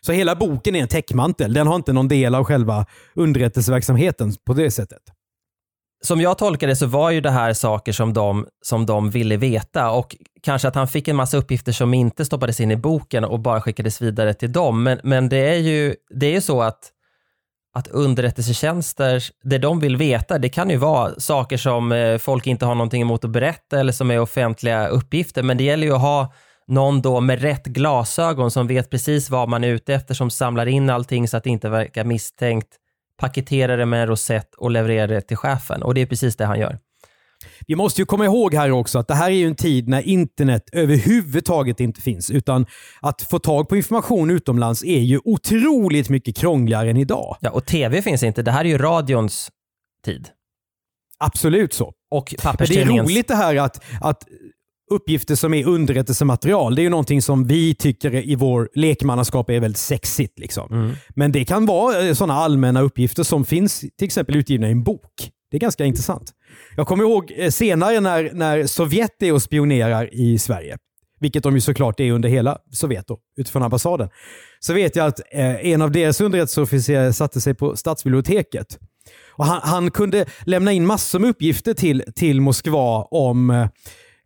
Så 0.00 0.12
hela 0.12 0.34
boken 0.34 0.76
är 0.76 0.82
en 0.82 0.88
täckmantel. 0.88 1.52
Den 1.52 1.66
har 1.66 1.76
inte 1.76 1.92
någon 1.92 2.08
del 2.08 2.34
av 2.34 2.44
själva 2.44 2.86
underrättelseverksamheten 3.14 4.32
på 4.46 4.54
det 4.54 4.70
sättet 4.70 5.02
som 6.06 6.20
jag 6.20 6.38
tolkar 6.38 6.66
det 6.66 6.76
så 6.76 6.86
var 6.86 7.10
ju 7.10 7.20
det 7.20 7.30
här 7.30 7.52
saker 7.52 7.92
som 7.92 8.12
de, 8.12 8.46
som 8.62 8.86
de 8.86 9.10
ville 9.10 9.36
veta 9.36 9.90
och 9.90 10.16
kanske 10.42 10.68
att 10.68 10.74
han 10.74 10.88
fick 10.88 11.08
en 11.08 11.16
massa 11.16 11.36
uppgifter 11.36 11.72
som 11.72 11.94
inte 11.94 12.24
stoppades 12.24 12.60
in 12.60 12.70
i 12.70 12.76
boken 12.76 13.24
och 13.24 13.40
bara 13.40 13.60
skickades 13.60 14.02
vidare 14.02 14.34
till 14.34 14.52
dem. 14.52 14.82
Men, 14.82 15.00
men 15.02 15.28
det 15.28 15.48
är 15.48 15.58
ju 15.58 15.94
det 16.10 16.26
är 16.26 16.30
ju 16.30 16.40
så 16.40 16.62
att, 16.62 16.90
att 17.74 17.88
underrättelsetjänster, 17.88 19.22
det 19.42 19.58
de 19.58 19.80
vill 19.80 19.96
veta, 19.96 20.38
det 20.38 20.48
kan 20.48 20.70
ju 20.70 20.76
vara 20.76 21.20
saker 21.20 21.56
som 21.56 21.92
eh, 21.92 22.18
folk 22.18 22.46
inte 22.46 22.66
har 22.66 22.74
någonting 22.74 23.02
emot 23.02 23.24
att 23.24 23.30
berätta 23.30 23.80
eller 23.80 23.92
som 23.92 24.10
är 24.10 24.20
offentliga 24.20 24.88
uppgifter, 24.88 25.42
men 25.42 25.56
det 25.56 25.64
gäller 25.64 25.86
ju 25.86 25.94
att 25.94 26.00
ha 26.00 26.32
någon 26.66 27.02
då 27.02 27.20
med 27.20 27.42
rätt 27.42 27.64
glasögon 27.64 28.50
som 28.50 28.66
vet 28.66 28.90
precis 28.90 29.30
vad 29.30 29.48
man 29.48 29.64
är 29.64 29.68
ute 29.68 29.94
efter, 29.94 30.14
som 30.14 30.30
samlar 30.30 30.66
in 30.66 30.90
allting 30.90 31.28
så 31.28 31.36
att 31.36 31.44
det 31.44 31.50
inte 31.50 31.68
verkar 31.68 32.04
misstänkt, 32.04 32.68
paketerar 33.20 33.76
det 33.76 33.86
med 33.86 34.02
en 34.02 34.08
rosett 34.08 34.54
och 34.54 34.70
levererar 34.70 35.08
det 35.08 35.20
till 35.20 35.36
chefen. 35.36 35.82
Och 35.82 35.94
det 35.94 36.00
är 36.00 36.06
precis 36.06 36.36
det 36.36 36.44
han 36.44 36.60
gör. 36.60 36.78
Vi 37.66 37.76
måste 37.76 38.02
ju 38.02 38.06
komma 38.06 38.24
ihåg 38.24 38.54
här 38.54 38.70
också 38.70 38.98
att 38.98 39.08
det 39.08 39.14
här 39.14 39.30
är 39.30 39.34
ju 39.34 39.46
en 39.46 39.54
tid 39.54 39.88
när 39.88 40.02
internet 40.02 40.68
överhuvudtaget 40.72 41.80
inte 41.80 42.00
finns. 42.00 42.30
Utan 42.30 42.66
att 43.00 43.22
få 43.22 43.38
tag 43.38 43.68
på 43.68 43.76
information 43.76 44.30
utomlands 44.30 44.84
är 44.84 45.00
ju 45.00 45.20
otroligt 45.24 46.08
mycket 46.08 46.36
krångligare 46.36 46.90
än 46.90 46.96
idag. 46.96 47.36
Ja, 47.40 47.50
och 47.50 47.66
tv 47.66 48.02
finns 48.02 48.22
inte. 48.22 48.42
Det 48.42 48.50
här 48.50 48.64
är 48.64 48.68
ju 48.68 48.78
radions 48.78 49.50
tid. 50.04 50.28
Absolut 51.18 51.72
så. 51.72 51.92
Och 52.10 52.34
det 52.40 52.76
är 52.76 52.84
roligt 52.84 53.28
det 53.28 53.34
här 53.34 53.56
att, 53.56 53.84
att 54.00 54.24
uppgifter 54.92 55.34
som 55.34 55.54
är 55.54 55.66
underrättelsematerial, 55.66 56.74
det 56.74 56.80
är 56.80 56.84
ju 56.84 56.90
någonting 56.90 57.22
som 57.22 57.46
vi 57.46 57.74
tycker 57.74 58.14
i 58.14 58.34
vår 58.34 58.68
lekmannaskap 58.74 59.50
är 59.50 59.60
väldigt 59.60 59.78
sexigt. 59.78 60.38
Liksom. 60.38 60.72
Mm. 60.72 60.92
Men 61.08 61.32
det 61.32 61.44
kan 61.44 61.66
vara 61.66 62.14
sådana 62.14 62.34
allmänna 62.34 62.80
uppgifter 62.80 63.22
som 63.22 63.44
finns 63.44 63.80
till 63.80 64.06
exempel 64.06 64.36
utgivna 64.36 64.68
i 64.68 64.72
en 64.72 64.82
bok. 64.82 65.30
Det 65.50 65.56
är 65.56 65.60
ganska 65.60 65.84
intressant. 65.84 66.32
Jag 66.76 66.86
kommer 66.86 67.04
ihåg 67.04 67.32
eh, 67.36 67.50
senare 67.50 68.00
när, 68.00 68.30
när 68.32 68.66
Sovjet 68.66 69.22
är 69.22 69.32
och 69.32 69.42
spionerar 69.42 70.14
i 70.14 70.38
Sverige, 70.38 70.78
vilket 71.20 71.42
de 71.42 71.54
ju 71.54 71.60
såklart 71.60 72.00
är 72.00 72.12
under 72.12 72.28
hela 72.28 72.58
Sovjet 72.70 73.06
då, 73.08 73.18
utifrån 73.36 73.62
ambassaden. 73.62 74.08
Så 74.60 74.72
vet 74.72 74.96
jag 74.96 75.06
att 75.06 75.20
eh, 75.32 75.66
en 75.66 75.82
av 75.82 75.90
deras 75.90 76.20
underrättelseofficerare 76.20 77.12
satte 77.12 77.40
sig 77.40 77.54
på 77.54 77.76
stadsbiblioteket. 77.76 78.78
Och 79.30 79.44
han, 79.44 79.60
han 79.62 79.90
kunde 79.90 80.26
lämna 80.46 80.72
in 80.72 80.86
massor 80.86 81.18
med 81.18 81.30
uppgifter 81.30 81.74
till, 81.74 82.04
till 82.14 82.40
Moskva 82.40 83.02
om 83.02 83.50
eh, 83.50 83.66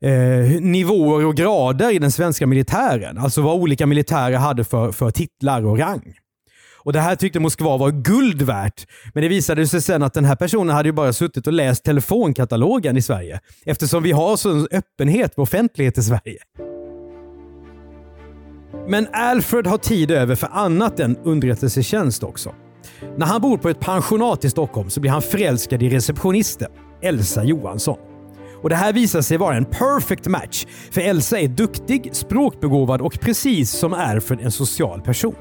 eh, 0.02 0.60
nivåer 0.60 1.26
och 1.26 1.34
grader 1.34 1.94
i 1.94 1.98
den 1.98 2.12
svenska 2.12 2.46
militären. 2.46 3.18
Alltså 3.18 3.42
vad 3.42 3.54
olika 3.54 3.86
militärer 3.86 4.36
hade 4.36 4.64
för, 4.64 4.92
för 4.92 5.10
titlar 5.10 5.66
och 5.66 5.78
rang. 5.78 6.14
Och 6.86 6.92
Det 6.92 7.00
här 7.00 7.16
tyckte 7.16 7.40
Moskva 7.40 7.76
var 7.76 7.90
guld 7.90 8.42
värt. 8.42 8.86
Men 9.14 9.22
det 9.22 9.28
visade 9.28 9.66
sig 9.66 9.82
sen 9.82 10.02
att 10.02 10.14
den 10.14 10.24
här 10.24 10.36
personen 10.36 10.76
hade 10.76 10.88
ju 10.88 10.92
bara 10.92 11.12
suttit 11.12 11.46
och 11.46 11.52
läst 11.52 11.84
telefonkatalogen 11.84 12.96
i 12.96 13.02
Sverige. 13.02 13.40
Eftersom 13.64 14.02
vi 14.02 14.12
har 14.12 14.36
sån 14.36 14.68
öppenhet 14.70 15.34
och 15.34 15.42
offentlighet 15.42 15.98
i 15.98 16.02
Sverige. 16.02 16.38
Men 18.88 19.08
Alfred 19.12 19.66
har 19.66 19.78
tid 19.78 20.10
över 20.10 20.34
för 20.34 20.48
annat 20.52 21.00
än 21.00 21.16
underrättelsetjänst 21.16 22.22
också. 22.22 22.54
När 23.16 23.26
han 23.26 23.40
bor 23.40 23.58
på 23.58 23.68
ett 23.68 23.80
pensionat 23.80 24.44
i 24.44 24.50
Stockholm 24.50 24.90
så 24.90 25.00
blir 25.00 25.10
han 25.10 25.22
förälskad 25.22 25.82
i 25.82 25.88
receptionisten, 25.88 26.70
Elsa 27.02 27.44
Johansson. 27.44 27.98
Och 28.66 28.70
Det 28.70 28.76
här 28.76 28.92
visar 28.92 29.20
sig 29.20 29.36
vara 29.36 29.56
en 29.56 29.64
perfect 29.64 30.26
match, 30.26 30.66
för 30.90 31.00
Elsa 31.00 31.40
är 31.40 31.48
duktig, 31.48 32.10
språkbegåvad 32.12 33.00
och 33.00 33.20
precis 33.20 33.70
som 33.70 33.92
är 33.92 34.20
för 34.20 34.38
en 34.42 34.50
social 34.50 35.00
person. 35.00 35.34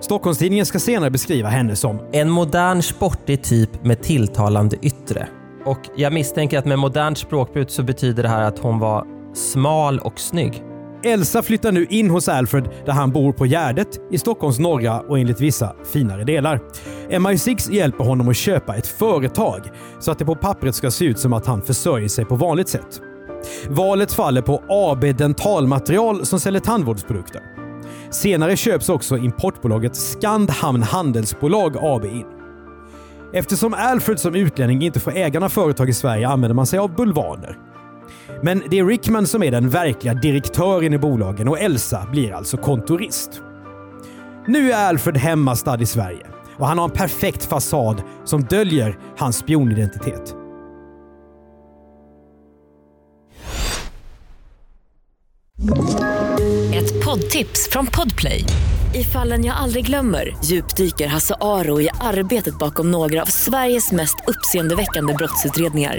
Stockholms-Tidningen 0.00 0.66
ska 0.66 0.78
senare 0.78 1.10
beskriva 1.10 1.48
henne 1.48 1.76
som 1.76 2.00
En 2.12 2.30
modern 2.30 2.82
sportig 2.82 3.42
typ 3.42 3.84
med 3.84 4.02
tilltalande 4.02 4.76
yttre. 4.82 5.28
Och 5.64 5.80
jag 5.96 6.12
misstänker 6.12 6.58
att 6.58 6.64
med 6.64 6.78
modernt 6.78 7.18
språkbruk 7.18 7.70
så 7.70 7.82
betyder 7.82 8.22
det 8.22 8.28
här 8.28 8.42
att 8.42 8.58
hon 8.58 8.78
var 8.78 9.06
smal 9.34 9.98
och 9.98 10.20
snygg. 10.20 10.62
Elsa 11.02 11.42
flyttar 11.42 11.72
nu 11.72 11.86
in 11.90 12.10
hos 12.10 12.28
Alfred 12.28 12.68
där 12.86 12.92
han 12.92 13.10
bor 13.10 13.32
på 13.32 13.46
Gärdet 13.46 13.88
i 14.10 14.18
Stockholms 14.18 14.58
norra 14.58 15.00
och 15.00 15.18
enligt 15.18 15.40
vissa 15.40 15.74
finare 15.92 16.24
delar. 16.24 16.60
MI6 17.10 17.72
hjälper 17.72 18.04
honom 18.04 18.28
att 18.28 18.36
köpa 18.36 18.76
ett 18.76 18.86
företag 18.86 19.60
så 20.00 20.10
att 20.10 20.18
det 20.18 20.24
på 20.24 20.34
pappret 20.34 20.74
ska 20.74 20.90
se 20.90 21.04
ut 21.04 21.18
som 21.18 21.32
att 21.32 21.46
han 21.46 21.62
försörjer 21.62 22.08
sig 22.08 22.24
på 22.24 22.36
vanligt 22.36 22.68
sätt. 22.68 23.00
Valet 23.68 24.12
faller 24.12 24.42
på 24.42 24.62
AB 24.68 25.16
Dentalmaterial 25.16 26.26
som 26.26 26.40
säljer 26.40 26.60
tandvårdsprodukter. 26.60 27.42
Senare 28.10 28.56
köps 28.56 28.88
också 28.88 29.16
importbolaget 29.16 29.96
Skandhamn 29.96 30.82
Handelsbolag 30.82 31.76
AB 31.80 32.04
in. 32.04 32.26
Eftersom 33.32 33.74
Alfred 33.74 34.20
som 34.20 34.34
utlänning 34.34 34.82
inte 34.82 35.00
får 35.00 35.16
äga 35.16 35.40
några 35.40 35.48
företag 35.48 35.88
i 35.88 35.92
Sverige 35.92 36.28
använder 36.28 36.54
man 36.54 36.66
sig 36.66 36.78
av 36.78 36.94
bulvaner. 36.94 37.69
Men 38.42 38.62
det 38.70 38.78
är 38.78 38.86
Rickman 38.86 39.26
som 39.26 39.42
är 39.42 39.50
den 39.50 39.68
verkliga 39.68 40.14
direktören 40.14 40.94
i 40.94 40.98
bolagen 40.98 41.48
och 41.48 41.58
Elsa 41.58 42.06
blir 42.12 42.32
alltså 42.32 42.56
kontorist. 42.56 43.42
Nu 44.46 44.72
är 44.72 44.88
Alfred 44.88 45.16
hemmastad 45.16 45.80
i 45.82 45.86
Sverige 45.86 46.26
och 46.56 46.66
han 46.66 46.78
har 46.78 46.84
en 46.84 46.90
perfekt 46.90 47.44
fasad 47.44 48.02
som 48.24 48.42
döljer 48.42 48.98
hans 49.18 49.36
spionidentitet. 49.36 50.34
Ett 56.74 57.04
poddtips 57.04 57.68
från 57.70 57.86
Podplay. 57.86 58.44
I 58.94 59.04
fallen 59.04 59.44
jag 59.44 59.56
aldrig 59.56 59.86
glömmer 59.86 60.36
djupdyker 60.44 61.06
Hasse 61.06 61.34
Aro 61.40 61.80
i 61.80 61.88
arbetet 62.00 62.58
bakom 62.58 62.90
några 62.90 63.22
av 63.22 63.26
Sveriges 63.26 63.92
mest 63.92 64.16
uppseendeväckande 64.26 65.14
brottsutredningar. 65.14 65.98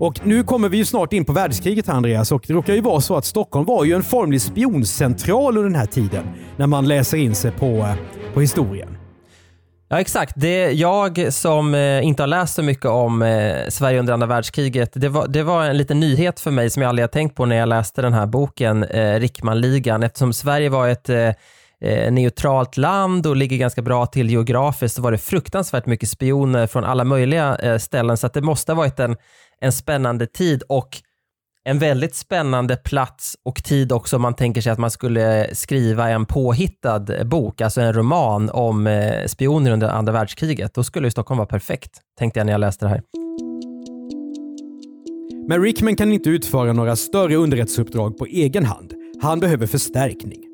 Och 0.00 0.26
nu 0.26 0.44
kommer 0.44 0.68
vi 0.68 0.76
ju 0.76 0.84
snart 0.84 1.12
in 1.12 1.24
på 1.24 1.32
världskriget 1.32 1.86
här 1.86 1.94
Andreas 1.94 2.32
och 2.32 2.44
det 2.46 2.52
råkar 2.52 2.74
ju 2.74 2.80
vara 2.80 3.00
så 3.00 3.16
att 3.16 3.24
Stockholm 3.24 3.66
var 3.66 3.84
ju 3.84 3.94
en 3.94 4.02
formlig 4.02 4.42
spioncentral 4.42 5.56
under 5.56 5.70
den 5.70 5.80
här 5.80 5.86
tiden 5.86 6.24
när 6.56 6.66
man 6.66 6.88
läser 6.88 7.18
in 7.18 7.34
sig 7.34 7.50
på, 7.50 7.66
eh, 7.66 7.94
på 8.34 8.40
historien. 8.40 8.96
Ja 9.88 10.00
exakt. 10.00 10.32
Det, 10.36 10.70
jag 10.70 11.32
som 11.32 11.74
eh, 11.74 12.06
inte 12.06 12.22
har 12.22 12.26
läst 12.26 12.54
så 12.54 12.62
mycket 12.62 12.86
om 12.86 13.22
eh, 13.22 13.56
Sverige 13.68 13.98
under 13.98 14.12
andra 14.12 14.26
världskriget, 14.26 14.90
det 14.94 15.08
var, 15.08 15.28
det 15.28 15.42
var 15.42 15.64
en 15.64 15.76
liten 15.76 16.00
nyhet 16.00 16.40
för 16.40 16.50
mig 16.50 16.70
som 16.70 16.82
jag 16.82 16.88
aldrig 16.88 17.02
har 17.02 17.08
tänkt 17.08 17.34
på 17.34 17.46
när 17.46 17.56
jag 17.56 17.68
läste 17.68 18.02
den 18.02 18.12
här 18.12 18.26
boken, 18.26 18.84
eh, 18.84 19.20
Rickmanligan, 19.20 20.02
eftersom 20.02 20.32
Sverige 20.32 20.68
var 20.68 20.88
ett 20.88 21.08
eh, 21.08 21.28
eh, 21.84 22.12
neutralt 22.12 22.76
land 22.76 23.26
och 23.26 23.36
ligger 23.36 23.56
ganska 23.56 23.82
bra 23.82 24.06
till 24.06 24.30
geografiskt 24.30 24.96
så 24.96 25.02
var 25.02 25.12
det 25.12 25.18
fruktansvärt 25.18 25.86
mycket 25.86 26.08
spioner 26.08 26.66
från 26.66 26.84
alla 26.84 27.04
möjliga 27.04 27.56
eh, 27.56 27.78
ställen 27.78 28.16
så 28.16 28.26
att 28.26 28.34
det 28.34 28.42
måste 28.42 28.72
ha 28.72 28.76
varit 28.76 29.00
en, 29.00 29.16
en 29.60 29.72
spännande 29.72 30.26
tid 30.26 30.62
och 30.68 31.02
en 31.64 31.78
väldigt 31.78 32.14
spännande 32.14 32.76
plats 32.76 33.36
och 33.44 33.64
tid 33.64 33.92
också 33.92 34.16
om 34.16 34.22
man 34.22 34.34
tänker 34.34 34.60
sig 34.60 34.72
att 34.72 34.78
man 34.78 34.90
skulle 34.90 35.54
skriva 35.54 36.08
en 36.08 36.26
påhittad 36.26 37.06
bok, 37.24 37.60
alltså 37.60 37.80
en 37.80 37.92
roman 37.92 38.50
om 38.50 38.86
eh, 38.86 39.26
spioner 39.26 39.70
under 39.70 39.88
andra 39.88 40.12
världskriget. 40.12 40.74
Då 40.74 40.84
skulle 40.84 41.06
ju 41.06 41.10
Stockholm 41.10 41.38
vara 41.38 41.48
perfekt, 41.48 41.90
tänkte 42.18 42.40
jag 42.40 42.46
när 42.46 42.52
jag 42.52 42.60
läste 42.60 42.84
det 42.84 42.88
här. 42.88 43.02
Men 45.48 45.62
Rickman 45.62 45.96
kan 45.96 46.12
inte 46.12 46.30
utföra 46.30 46.72
några 46.72 46.96
större 46.96 47.36
underrättelseuppdrag 47.36 48.18
på 48.18 48.26
egen 48.26 48.66
hand. 48.66 48.94
Han 49.22 49.40
behöver 49.40 49.66
förstärkning. 49.66 50.49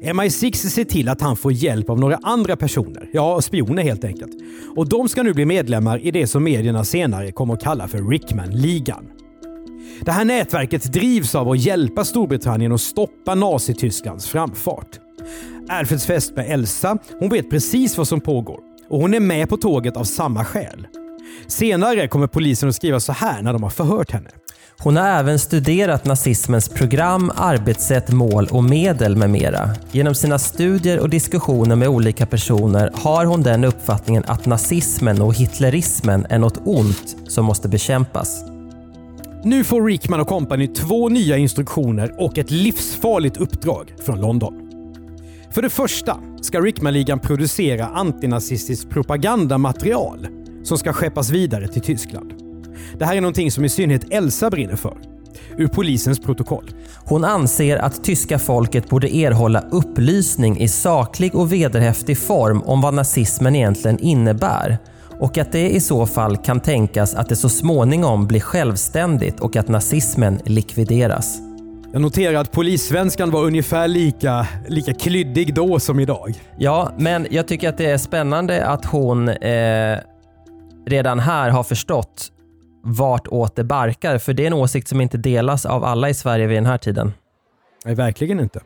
MI6 0.00 0.54
ser 0.54 0.84
till 0.84 1.08
att 1.08 1.20
han 1.20 1.36
får 1.36 1.52
hjälp 1.52 1.90
av 1.90 1.98
några 1.98 2.18
andra 2.22 2.56
personer, 2.56 3.08
ja 3.12 3.40
spioner 3.40 3.82
helt 3.82 4.04
enkelt. 4.04 4.32
Och 4.76 4.88
de 4.88 5.08
ska 5.08 5.22
nu 5.22 5.34
bli 5.34 5.44
medlemmar 5.44 5.98
i 5.98 6.10
det 6.10 6.26
som 6.26 6.44
medierna 6.44 6.84
senare 6.84 7.32
kommer 7.32 7.54
att 7.54 7.62
kalla 7.62 7.88
för 7.88 8.10
Rickman-ligan. 8.10 9.04
Det 10.00 10.12
här 10.12 10.24
nätverket 10.24 10.92
drivs 10.92 11.34
av 11.34 11.48
att 11.48 11.58
hjälpa 11.58 12.04
Storbritannien 12.04 12.72
att 12.72 12.80
stoppa 12.80 13.34
Nazitysklands 13.34 14.28
framfart. 14.28 15.00
Alfreds 15.68 16.06
fest 16.06 16.36
med 16.36 16.50
Elsa, 16.50 16.98
hon 17.18 17.28
vet 17.28 17.50
precis 17.50 17.98
vad 17.98 18.08
som 18.08 18.20
pågår 18.20 18.60
och 18.88 19.00
hon 19.00 19.14
är 19.14 19.20
med 19.20 19.48
på 19.48 19.56
tåget 19.56 19.96
av 19.96 20.04
samma 20.04 20.44
skäl. 20.44 20.86
Senare 21.46 22.08
kommer 22.08 22.26
polisen 22.26 22.68
att 22.68 22.74
skriva 22.74 23.00
så 23.00 23.12
här 23.12 23.42
när 23.42 23.52
de 23.52 23.62
har 23.62 23.70
förhört 23.70 24.10
henne. 24.10 24.30
Hon 24.82 24.96
har 24.96 25.06
även 25.06 25.38
studerat 25.38 26.04
nazismens 26.04 26.68
program, 26.68 27.32
arbetssätt, 27.36 28.10
mål 28.10 28.48
och 28.50 28.64
medel 28.64 29.16
med 29.16 29.30
mera. 29.30 29.70
Genom 29.92 30.14
sina 30.14 30.38
studier 30.38 30.98
och 31.00 31.10
diskussioner 31.10 31.76
med 31.76 31.88
olika 31.88 32.26
personer 32.26 32.90
har 32.94 33.24
hon 33.24 33.42
den 33.42 33.64
uppfattningen 33.64 34.24
att 34.26 34.46
nazismen 34.46 35.22
och 35.22 35.34
hitlerismen 35.34 36.26
är 36.30 36.38
något 36.38 36.60
ont 36.64 37.16
som 37.28 37.44
måste 37.44 37.68
bekämpas. 37.68 38.44
Nu 39.44 39.64
får 39.64 39.84
Rickman 39.84 40.20
och 40.20 40.28
kompani 40.28 40.68
två 40.68 41.08
nya 41.08 41.36
instruktioner 41.36 42.14
och 42.18 42.38
ett 42.38 42.50
livsfarligt 42.50 43.36
uppdrag 43.36 43.94
från 44.04 44.20
London. 44.20 44.54
För 45.50 45.62
det 45.62 45.70
första 45.70 46.16
ska 46.42 46.60
Rickman-ligan 46.60 47.18
producera 47.18 47.86
antinazistiskt 47.86 48.90
propagandamaterial 48.90 50.26
som 50.64 50.78
ska 50.78 50.92
skeppas 50.92 51.30
vidare 51.30 51.68
till 51.68 51.82
Tyskland. 51.82 52.32
Det 52.98 53.04
här 53.04 53.16
är 53.16 53.20
någonting 53.20 53.50
som 53.50 53.64
i 53.64 53.68
synnerhet 53.68 54.04
Elsa 54.10 54.50
brinner 54.50 54.76
för. 54.76 54.96
Ur 55.56 55.68
polisens 55.68 56.18
protokoll. 56.18 56.70
Hon 57.04 57.24
anser 57.24 57.76
att 57.76 58.04
tyska 58.04 58.38
folket 58.38 58.88
borde 58.88 59.16
erhålla 59.16 59.64
upplysning 59.70 60.60
i 60.60 60.68
saklig 60.68 61.34
och 61.34 61.52
vederhäftig 61.52 62.18
form 62.18 62.62
om 62.62 62.80
vad 62.80 62.94
nazismen 62.94 63.56
egentligen 63.56 63.98
innebär 63.98 64.78
och 65.20 65.38
att 65.38 65.52
det 65.52 65.70
i 65.70 65.80
så 65.80 66.06
fall 66.06 66.36
kan 66.36 66.60
tänkas 66.60 67.14
att 67.14 67.28
det 67.28 67.36
så 67.36 67.48
småningom 67.48 68.26
blir 68.26 68.40
självständigt 68.40 69.40
och 69.40 69.56
att 69.56 69.68
nazismen 69.68 70.40
likvideras. 70.44 71.38
Jag 71.92 72.02
noterar 72.02 72.34
att 72.34 72.52
polissvenskan 72.52 73.30
var 73.30 73.44
ungefär 73.44 73.88
lika, 73.88 74.46
lika 74.68 74.94
klyddig 74.94 75.54
då 75.54 75.80
som 75.80 76.00
idag. 76.00 76.34
Ja, 76.58 76.92
men 76.98 77.26
jag 77.30 77.48
tycker 77.48 77.68
att 77.68 77.78
det 77.78 77.90
är 77.90 77.98
spännande 77.98 78.66
att 78.66 78.84
hon 78.84 79.28
eh, 79.28 79.98
redan 80.86 81.18
här 81.18 81.50
har 81.50 81.62
förstått 81.62 82.32
vart 82.82 83.28
åt 83.28 83.56
det 83.56 83.64
barkar, 83.64 84.18
för 84.18 84.32
det 84.32 84.42
är 84.42 84.46
en 84.46 84.52
åsikt 84.52 84.88
som 84.88 85.00
inte 85.00 85.18
delas 85.18 85.66
av 85.66 85.84
alla 85.84 86.08
i 86.08 86.14
Sverige 86.14 86.46
vid 86.46 86.56
den 86.56 86.66
här 86.66 86.78
tiden. 86.78 87.12
Nej, 87.84 87.94
verkligen 87.94 88.40
inte. 88.40 88.60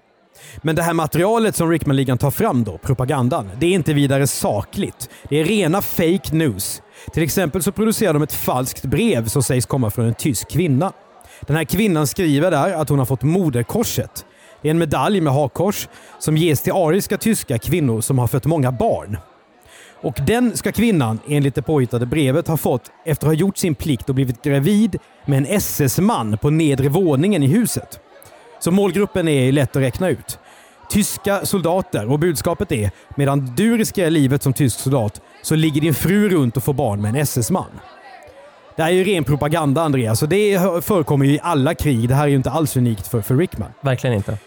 Men 0.63 0.77
det 0.77 0.83
här 0.83 0.93
materialet 0.93 1.57
som 1.57 1.71
Rickman-ligan 1.71 2.19
tar 2.19 2.31
fram 2.31 2.65
då, 2.65 2.79
propagandan, 2.79 3.51
det 3.59 3.67
är 3.67 3.71
inte 3.71 3.95
vidare 3.95 4.27
sakligt. 4.27 5.11
Det 5.29 5.41
är 5.41 5.45
rena 5.45 5.83
fake 5.83 6.35
news. 6.35 6.83
Till 7.13 7.23
exempel 7.23 7.63
så 7.63 7.73
producerar 7.73 8.13
de 8.13 8.23
ett 8.23 8.33
falskt 8.33 8.85
brev 8.85 9.27
som 9.27 9.43
sägs 9.43 9.67
komma 9.67 9.91
från 9.91 10.07
en 10.07 10.15
tysk 10.15 10.51
kvinna. 10.51 10.93
Den 11.41 11.57
här 11.57 11.65
kvinnan 11.65 12.07
skriver 12.07 12.51
där 12.51 12.73
att 12.73 12.89
hon 12.89 12.99
har 12.99 13.07
fått 13.07 13.23
moderkorset. 13.23 14.25
Det 14.63 14.69
är 14.69 14.71
en 14.71 14.79
medalj 14.79 15.21
med 15.21 15.33
hakkors 15.33 15.89
som 16.19 16.37
ges 16.37 16.63
till 16.63 16.73
ariska 16.73 17.19
tyska 17.19 17.59
kvinnor 17.59 18.01
som 18.01 18.19
har 18.19 18.27
fött 18.27 18.45
många 18.45 18.73
barn. 18.73 19.17
Och 20.05 20.19
den 20.27 20.57
ska 20.57 20.73
kvinnan, 20.73 21.19
enligt 21.29 21.55
det 21.55 21.63
påhittade 21.63 22.07
brevet, 22.07 22.49
ha 22.49 22.57
fått 22.57 22.91
efter 23.05 23.27
att 23.27 23.31
ha 23.31 23.35
gjort 23.35 23.57
sin 23.57 23.75
plikt 23.75 24.09
och 24.09 24.15
blivit 24.15 24.43
gravid 24.43 24.97
med 25.27 25.39
en 25.39 25.47
SS-man 25.47 26.39
på 26.39 26.51
nedre 26.51 26.89
våningen 26.89 27.43
i 27.43 27.47
huset. 27.47 28.01
Så 28.61 28.71
målgruppen 28.71 29.29
är 29.29 29.53
lätt 29.53 29.77
att 29.77 29.83
räkna 29.83 30.09
ut. 30.09 30.39
Tyska 30.91 31.47
soldater 31.47 32.13
och 32.13 32.19
budskapet 32.19 32.73
är 32.73 32.91
medan 33.17 33.55
du 33.57 33.77
riskerar 33.77 34.11
livet 34.11 34.43
som 34.43 34.53
tysk 34.53 34.81
soldat 34.81 35.21
så 35.43 35.55
ligger 35.55 35.81
din 35.81 35.95
fru 35.95 36.29
runt 36.29 36.57
och 36.57 36.65
får 36.65 36.75
barn 36.75 37.03
med 37.03 37.09
en 37.09 37.17
SS-man. 37.17 37.71
Det 38.77 38.83
här 38.83 38.91
är 38.91 38.95
ju 38.95 39.05
ren 39.05 39.25
propaganda 39.25 39.83
Andreas 39.83 40.23
och 40.23 40.29
det 40.29 40.59
förekommer 40.85 41.27
ju 41.27 41.33
i 41.33 41.41
alla 41.43 41.75
krig. 41.75 42.09
Det 42.09 42.15
här 42.15 42.25
är 42.25 42.29
ju 42.29 42.37
inte 42.37 42.51
alls 42.51 42.77
unikt 42.77 43.07
för, 43.07 43.21
för 43.21 43.37
Rickman. 43.37 43.71
Verkligen 43.81 44.17
inte. 44.17 44.39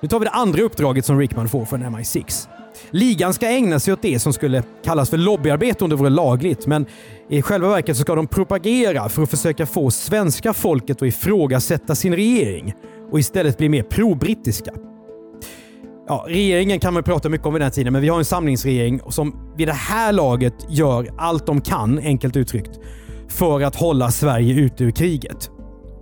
Nu 0.00 0.08
tar 0.08 0.18
vi 0.18 0.24
det 0.24 0.30
andra 0.30 0.62
uppdraget 0.62 1.04
som 1.04 1.18
Rickman 1.18 1.48
får 1.48 1.64
från 1.64 1.84
MI6. 1.84 2.48
Ligan 2.90 3.34
ska 3.34 3.46
ägna 3.46 3.78
sig 3.80 3.92
åt 3.92 4.02
det 4.02 4.18
som 4.18 4.32
skulle 4.32 4.62
kallas 4.84 5.10
för 5.10 5.16
lobbyarbete 5.16 5.84
om 5.84 5.90
det 5.90 5.96
vore 5.96 6.10
lagligt, 6.10 6.66
men 6.66 6.86
i 7.28 7.42
själva 7.42 7.68
verket 7.68 7.96
så 7.96 8.02
ska 8.02 8.14
de 8.14 8.26
propagera 8.26 9.08
för 9.08 9.22
att 9.22 9.30
försöka 9.30 9.66
få 9.66 9.90
svenska 9.90 10.52
folket 10.52 10.96
att 10.96 11.08
ifrågasätta 11.08 11.94
sin 11.94 12.14
regering 12.14 12.74
och 13.10 13.18
istället 13.18 13.58
bli 13.58 13.68
mer 13.68 13.82
pro-brittiska. 13.82 14.72
Ja, 16.08 16.24
regeringen 16.28 16.80
kan 16.80 16.94
man 16.94 17.02
prata 17.02 17.28
mycket 17.28 17.46
om 17.46 17.54
vid 17.54 17.60
den 17.60 17.66
här 17.66 17.70
tiden, 17.70 17.92
men 17.92 18.02
vi 18.02 18.08
har 18.08 18.18
en 18.18 18.24
samlingsregering 18.24 19.00
som 19.08 19.54
vid 19.56 19.68
det 19.68 19.72
här 19.72 20.12
laget 20.12 20.54
gör 20.68 21.08
allt 21.18 21.46
de 21.46 21.60
kan, 21.60 21.98
enkelt 21.98 22.36
uttryckt, 22.36 22.80
för 23.28 23.60
att 23.62 23.76
hålla 23.76 24.10
Sverige 24.10 24.54
ute 24.54 24.84
ur 24.84 24.90
kriget. 24.90 25.50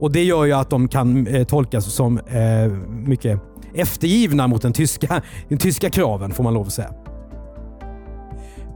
Och 0.00 0.12
Det 0.12 0.24
gör 0.24 0.44
ju 0.44 0.52
att 0.52 0.70
de 0.70 0.88
kan 0.88 1.26
eh, 1.26 1.44
tolkas 1.44 1.94
som 1.94 2.18
eh, 2.18 2.72
mycket 2.88 3.40
eftergivna 3.74 4.46
mot 4.46 4.62
den 4.62 4.72
tyska, 4.72 5.22
den 5.48 5.58
tyska 5.58 5.90
kraven, 5.90 6.32
får 6.32 6.44
man 6.44 6.54
lov 6.54 6.66
att 6.66 6.72
säga. 6.72 6.94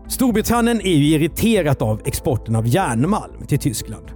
Storbritannien 0.09 0.81
är 0.81 0.95
ju 0.97 1.07
irriterat 1.07 1.83
av 1.83 2.01
exporten 2.05 2.57
av 2.57 2.67
järnmalm 2.67 3.47
till 3.47 3.59
Tyskland. 3.59 4.07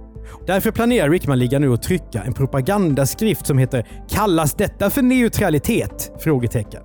Därför 0.47 0.71
planerar 0.71 1.09
Rickmanligan 1.09 1.61
nu 1.61 1.73
att 1.73 1.83
trycka 1.83 2.23
en 2.23 2.33
propagandaskrift 2.33 3.45
som 3.47 3.57
heter 3.57 3.87
“Kallas 4.09 4.53
detta 4.53 4.89
för 4.89 5.01
neutralitet?” 5.01 6.11
frågetecken 6.19 6.81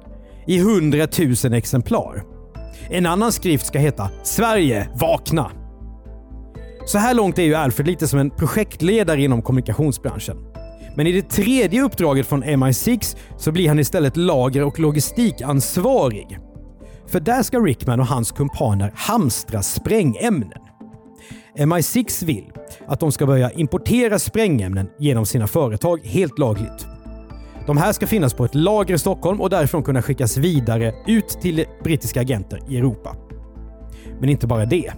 i 0.46 0.58
100 0.58 1.06
000 1.44 1.52
exemplar. 1.52 2.22
En 2.90 3.06
annan 3.06 3.32
skrift 3.32 3.66
ska 3.66 3.78
heta 3.78 4.10
“Sverige, 4.22 4.88
vakna!” 4.94 5.50
Så 6.86 6.98
här 6.98 7.14
långt 7.14 7.38
är 7.38 7.42
ju 7.42 7.54
Alfred 7.54 7.86
lite 7.86 8.08
som 8.08 8.18
en 8.18 8.30
projektledare 8.30 9.22
inom 9.22 9.42
kommunikationsbranschen. 9.42 10.36
Men 10.96 11.06
i 11.06 11.12
det 11.12 11.30
tredje 11.30 11.82
uppdraget 11.82 12.26
från 12.26 12.44
MI6 12.44 13.16
så 13.36 13.52
blir 13.52 13.68
han 13.68 13.78
istället 13.78 14.16
lager 14.16 14.64
och 14.64 14.78
logistikansvarig. 14.78 16.38
För 17.06 17.20
där 17.20 17.42
ska 17.42 17.58
Rickman 17.58 18.00
och 18.00 18.06
hans 18.06 18.32
kumpaner 18.32 18.92
hamstra 18.94 19.62
sprängämnen. 19.62 20.58
MI6 21.58 22.24
vill 22.24 22.52
att 22.86 23.00
de 23.00 23.12
ska 23.12 23.26
börja 23.26 23.50
importera 23.50 24.18
sprängämnen 24.18 24.88
genom 24.98 25.26
sina 25.26 25.46
företag 25.46 26.00
helt 26.04 26.38
lagligt. 26.38 26.86
De 27.66 27.76
här 27.76 27.92
ska 27.92 28.06
finnas 28.06 28.34
på 28.34 28.44
ett 28.44 28.54
lager 28.54 28.94
i 28.94 28.98
Stockholm 28.98 29.40
och 29.40 29.50
därifrån 29.50 29.82
kunna 29.82 30.02
skickas 30.02 30.36
vidare 30.36 30.94
ut 31.06 31.28
till 31.28 31.64
brittiska 31.84 32.20
agenter 32.20 32.60
i 32.68 32.78
Europa. 32.78 33.16
Men 34.20 34.28
inte 34.28 34.46
bara 34.46 34.64
det. 34.64 34.92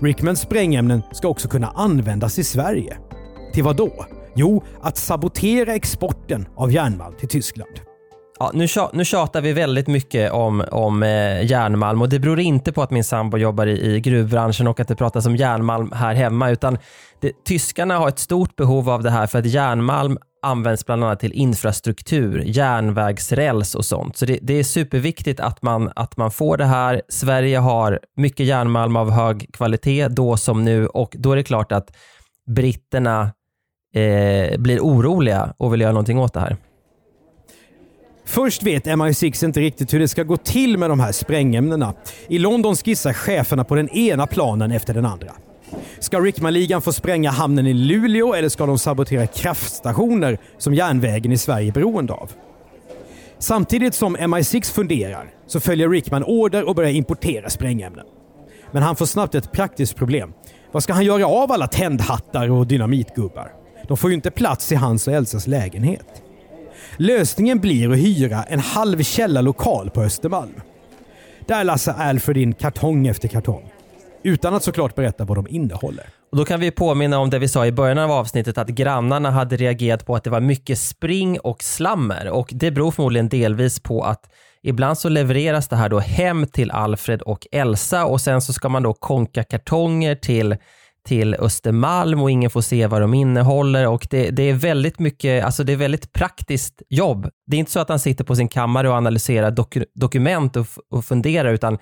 Rickmans 0.00 0.40
sprängämnen 0.40 1.02
ska 1.12 1.28
också 1.28 1.48
kunna 1.48 1.68
användas 1.68 2.38
i 2.38 2.44
Sverige. 2.44 2.96
Till 3.52 3.64
vad 3.64 3.76
då? 3.76 4.06
Jo, 4.34 4.64
att 4.80 4.96
sabotera 4.96 5.74
exporten 5.74 6.48
av 6.56 6.72
järnmalm 6.72 7.14
till 7.16 7.28
Tyskland. 7.28 7.70
Ja, 8.38 8.50
nu, 8.54 8.66
nu 8.92 9.04
tjatar 9.04 9.40
vi 9.40 9.52
väldigt 9.52 9.86
mycket 9.86 10.32
om, 10.32 10.64
om 10.70 11.02
eh, 11.02 11.46
järnmalm 11.46 12.02
och 12.02 12.08
det 12.08 12.18
beror 12.18 12.40
inte 12.40 12.72
på 12.72 12.82
att 12.82 12.90
min 12.90 13.04
sambo 13.04 13.36
jobbar 13.36 13.66
i, 13.66 13.94
i 13.94 14.00
gruvbranschen 14.00 14.66
och 14.66 14.80
att 14.80 14.88
det 14.88 14.96
pratas 14.96 15.26
om 15.26 15.36
järnmalm 15.36 15.92
här 15.92 16.14
hemma 16.14 16.50
utan 16.50 16.78
det, 17.20 17.44
tyskarna 17.44 17.98
har 17.98 18.08
ett 18.08 18.18
stort 18.18 18.56
behov 18.56 18.90
av 18.90 19.02
det 19.02 19.10
här 19.10 19.26
för 19.26 19.38
att 19.38 19.46
järnmalm 19.46 20.18
används 20.42 20.86
bland 20.86 21.04
annat 21.04 21.20
till 21.20 21.32
infrastruktur, 21.32 22.42
järnvägsräls 22.46 23.74
och 23.74 23.84
sånt. 23.84 24.16
Så 24.16 24.26
det, 24.26 24.38
det, 24.42 24.54
är 24.54 24.64
superviktigt 24.64 25.40
att 25.40 25.62
man, 25.62 25.92
att 25.96 26.16
man 26.16 26.30
får 26.30 26.56
det 26.56 26.64
här. 26.64 27.02
Sverige 27.08 27.58
har 27.58 28.00
mycket 28.16 28.46
järnmalm 28.46 28.96
av 28.96 29.10
hög 29.10 29.50
kvalitet 29.52 30.08
då 30.08 30.36
som 30.36 30.64
nu 30.64 30.86
och 30.86 31.14
då 31.18 31.32
är 31.32 31.36
det 31.36 31.42
klart 31.42 31.72
att 31.72 31.96
britterna 32.46 33.30
eh, 33.92 34.58
blir 34.58 34.80
oroliga 34.80 35.54
och 35.56 35.72
vill 35.72 35.80
göra 35.80 35.92
någonting 35.92 36.18
åt 36.18 36.32
det 36.32 36.40
här. 36.40 36.56
Först 38.24 38.62
vet 38.62 38.86
MI6 38.86 39.44
inte 39.44 39.60
riktigt 39.60 39.94
hur 39.94 40.00
det 40.00 40.08
ska 40.08 40.22
gå 40.22 40.36
till 40.36 40.78
med 40.78 40.90
de 40.90 41.00
här 41.00 41.12
sprängämnena. 41.12 41.94
I 42.28 42.38
London 42.38 42.76
skissar 42.76 43.12
cheferna 43.12 43.64
på 43.64 43.74
den 43.74 43.88
ena 43.88 44.26
planen 44.26 44.72
efter 44.72 44.94
den 44.94 45.06
andra. 45.06 45.32
Ska 45.98 46.20
Rickmanligan 46.20 46.82
få 46.82 46.92
spränga 46.92 47.30
hamnen 47.30 47.66
i 47.66 47.74
Luleå 47.74 48.34
eller 48.34 48.48
ska 48.48 48.66
de 48.66 48.78
sabotera 48.78 49.26
kraftstationer 49.26 50.38
som 50.58 50.74
järnvägen 50.74 51.32
i 51.32 51.38
Sverige 51.38 51.70
är 51.70 51.72
beroende 51.72 52.12
av? 52.12 52.30
Samtidigt 53.38 53.94
som 53.94 54.16
MI6 54.16 54.72
funderar 54.72 55.30
så 55.46 55.60
följer 55.60 55.88
Rickman 55.88 56.24
order 56.24 56.68
och 56.68 56.74
börjar 56.74 56.90
importera 56.90 57.50
sprängämnen. 57.50 58.06
Men 58.70 58.82
han 58.82 58.96
får 58.96 59.06
snabbt 59.06 59.34
ett 59.34 59.52
praktiskt 59.52 59.96
problem. 59.96 60.32
Vad 60.72 60.82
ska 60.82 60.92
han 60.92 61.04
göra 61.04 61.26
av 61.26 61.52
alla 61.52 61.66
tändhattar 61.66 62.50
och 62.50 62.66
dynamitgubbar? 62.66 63.61
De 63.92 63.96
får 63.96 64.10
ju 64.10 64.14
inte 64.14 64.30
plats 64.30 64.72
i 64.72 64.74
hans 64.74 65.08
och 65.08 65.14
Elsas 65.14 65.46
lägenhet. 65.46 66.22
Lösningen 66.96 67.58
blir 67.58 67.90
att 67.92 67.98
hyra 67.98 68.42
en 68.42 68.58
halv 68.58 69.02
källarlokal 69.02 69.90
på 69.90 70.02
Östermalm. 70.02 70.54
Där 71.46 71.64
lassar 71.64 71.94
Alfred 71.94 72.36
in 72.36 72.54
kartong 72.54 73.06
efter 73.06 73.28
kartong. 73.28 73.72
Utan 74.22 74.54
att 74.54 74.62
såklart 74.62 74.94
berätta 74.94 75.24
vad 75.24 75.38
de 75.38 75.48
innehåller. 75.48 76.04
Och 76.30 76.36
då 76.36 76.44
kan 76.44 76.60
vi 76.60 76.70
påminna 76.70 77.18
om 77.18 77.30
det 77.30 77.38
vi 77.38 77.48
sa 77.48 77.66
i 77.66 77.72
början 77.72 77.98
av 77.98 78.10
avsnittet 78.10 78.58
att 78.58 78.68
grannarna 78.68 79.30
hade 79.30 79.56
reagerat 79.56 80.06
på 80.06 80.16
att 80.16 80.24
det 80.24 80.30
var 80.30 80.40
mycket 80.40 80.78
spring 80.78 81.40
och 81.40 81.62
slammer 81.62 82.28
och 82.30 82.50
det 82.52 82.70
beror 82.70 82.90
förmodligen 82.90 83.28
delvis 83.28 83.80
på 83.80 84.02
att 84.02 84.22
ibland 84.62 84.98
så 84.98 85.08
levereras 85.08 85.68
det 85.68 85.76
här 85.76 85.88
då 85.88 85.98
hem 85.98 86.46
till 86.46 86.70
Alfred 86.70 87.22
och 87.22 87.46
Elsa 87.52 88.04
och 88.04 88.20
sen 88.20 88.42
så 88.42 88.52
ska 88.52 88.68
man 88.68 88.82
då 88.82 88.94
konka 88.94 89.44
kartonger 89.44 90.14
till 90.14 90.56
till 91.04 91.34
Östermalm 91.34 92.22
och 92.22 92.30
ingen 92.30 92.50
får 92.50 92.60
se 92.60 92.86
vad 92.86 93.00
de 93.00 93.14
innehåller 93.14 93.88
och 93.88 94.06
det, 94.10 94.30
det, 94.30 94.42
är 94.42 94.54
väldigt 94.54 94.98
mycket, 94.98 95.44
alltså 95.44 95.64
det 95.64 95.72
är 95.72 95.76
väldigt 95.76 96.12
praktiskt 96.12 96.82
jobb. 96.88 97.28
Det 97.46 97.56
är 97.56 97.58
inte 97.58 97.72
så 97.72 97.80
att 97.80 97.88
han 97.88 97.98
sitter 97.98 98.24
på 98.24 98.36
sin 98.36 98.48
kammare 98.48 98.88
och 98.88 98.94
analyserar 98.94 99.50
dok 99.50 99.76
dokument 99.94 100.56
och, 100.56 100.66
och 100.90 101.04
funderar 101.04 101.52
utan 101.52 101.78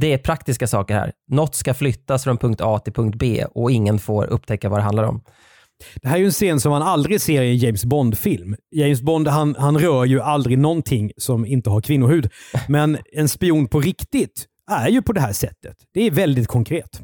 det 0.00 0.12
är 0.12 0.18
praktiska 0.18 0.66
saker 0.66 0.94
här. 0.94 1.12
Något 1.30 1.54
ska 1.54 1.74
flyttas 1.74 2.24
från 2.24 2.38
punkt 2.38 2.60
A 2.60 2.78
till 2.78 2.92
punkt 2.92 3.16
B 3.18 3.44
och 3.54 3.70
ingen 3.70 3.98
får 3.98 4.24
upptäcka 4.24 4.68
vad 4.68 4.78
det 4.78 4.82
handlar 4.82 5.04
om. 5.04 5.22
Det 6.02 6.08
här 6.08 6.16
är 6.16 6.20
ju 6.20 6.26
en 6.26 6.32
scen 6.32 6.60
som 6.60 6.70
man 6.70 6.82
aldrig 6.82 7.20
ser 7.20 7.42
i 7.42 7.50
en 7.50 7.56
James 7.56 7.84
Bond-film. 7.84 8.56
James 8.74 9.02
Bond 9.02 9.28
han, 9.28 9.56
han 9.58 9.78
rör 9.78 10.04
ju 10.04 10.20
aldrig 10.20 10.58
någonting 10.58 11.10
som 11.16 11.46
inte 11.46 11.70
har 11.70 11.80
kvinnohud. 11.80 12.30
Men 12.68 12.98
en 13.12 13.28
spion 13.28 13.68
på 13.68 13.80
riktigt 13.80 14.46
är 14.70 14.88
ju 14.88 15.02
på 15.02 15.12
det 15.12 15.20
här 15.20 15.32
sättet. 15.32 15.76
Det 15.94 16.06
är 16.06 16.10
väldigt 16.10 16.48
konkret. 16.48 17.00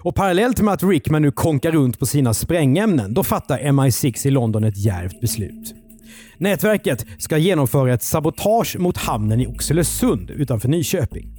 Och 0.00 0.14
parallellt 0.14 0.60
med 0.60 0.74
att 0.74 0.82
Rickman 0.82 1.22
nu 1.22 1.30
konkar 1.30 1.72
runt 1.72 1.98
på 1.98 2.06
sina 2.06 2.34
sprängämnen, 2.34 3.14
då 3.14 3.24
fattar 3.24 3.58
MI6 3.58 4.26
i 4.26 4.30
London 4.30 4.64
ett 4.64 4.76
djärvt 4.76 5.20
beslut. 5.20 5.74
Nätverket 6.38 7.06
ska 7.18 7.38
genomföra 7.38 7.94
ett 7.94 8.02
sabotage 8.02 8.76
mot 8.78 8.96
hamnen 8.96 9.40
i 9.40 9.46
Oxelösund 9.46 10.30
utanför 10.30 10.68
Nyköping. 10.68 11.36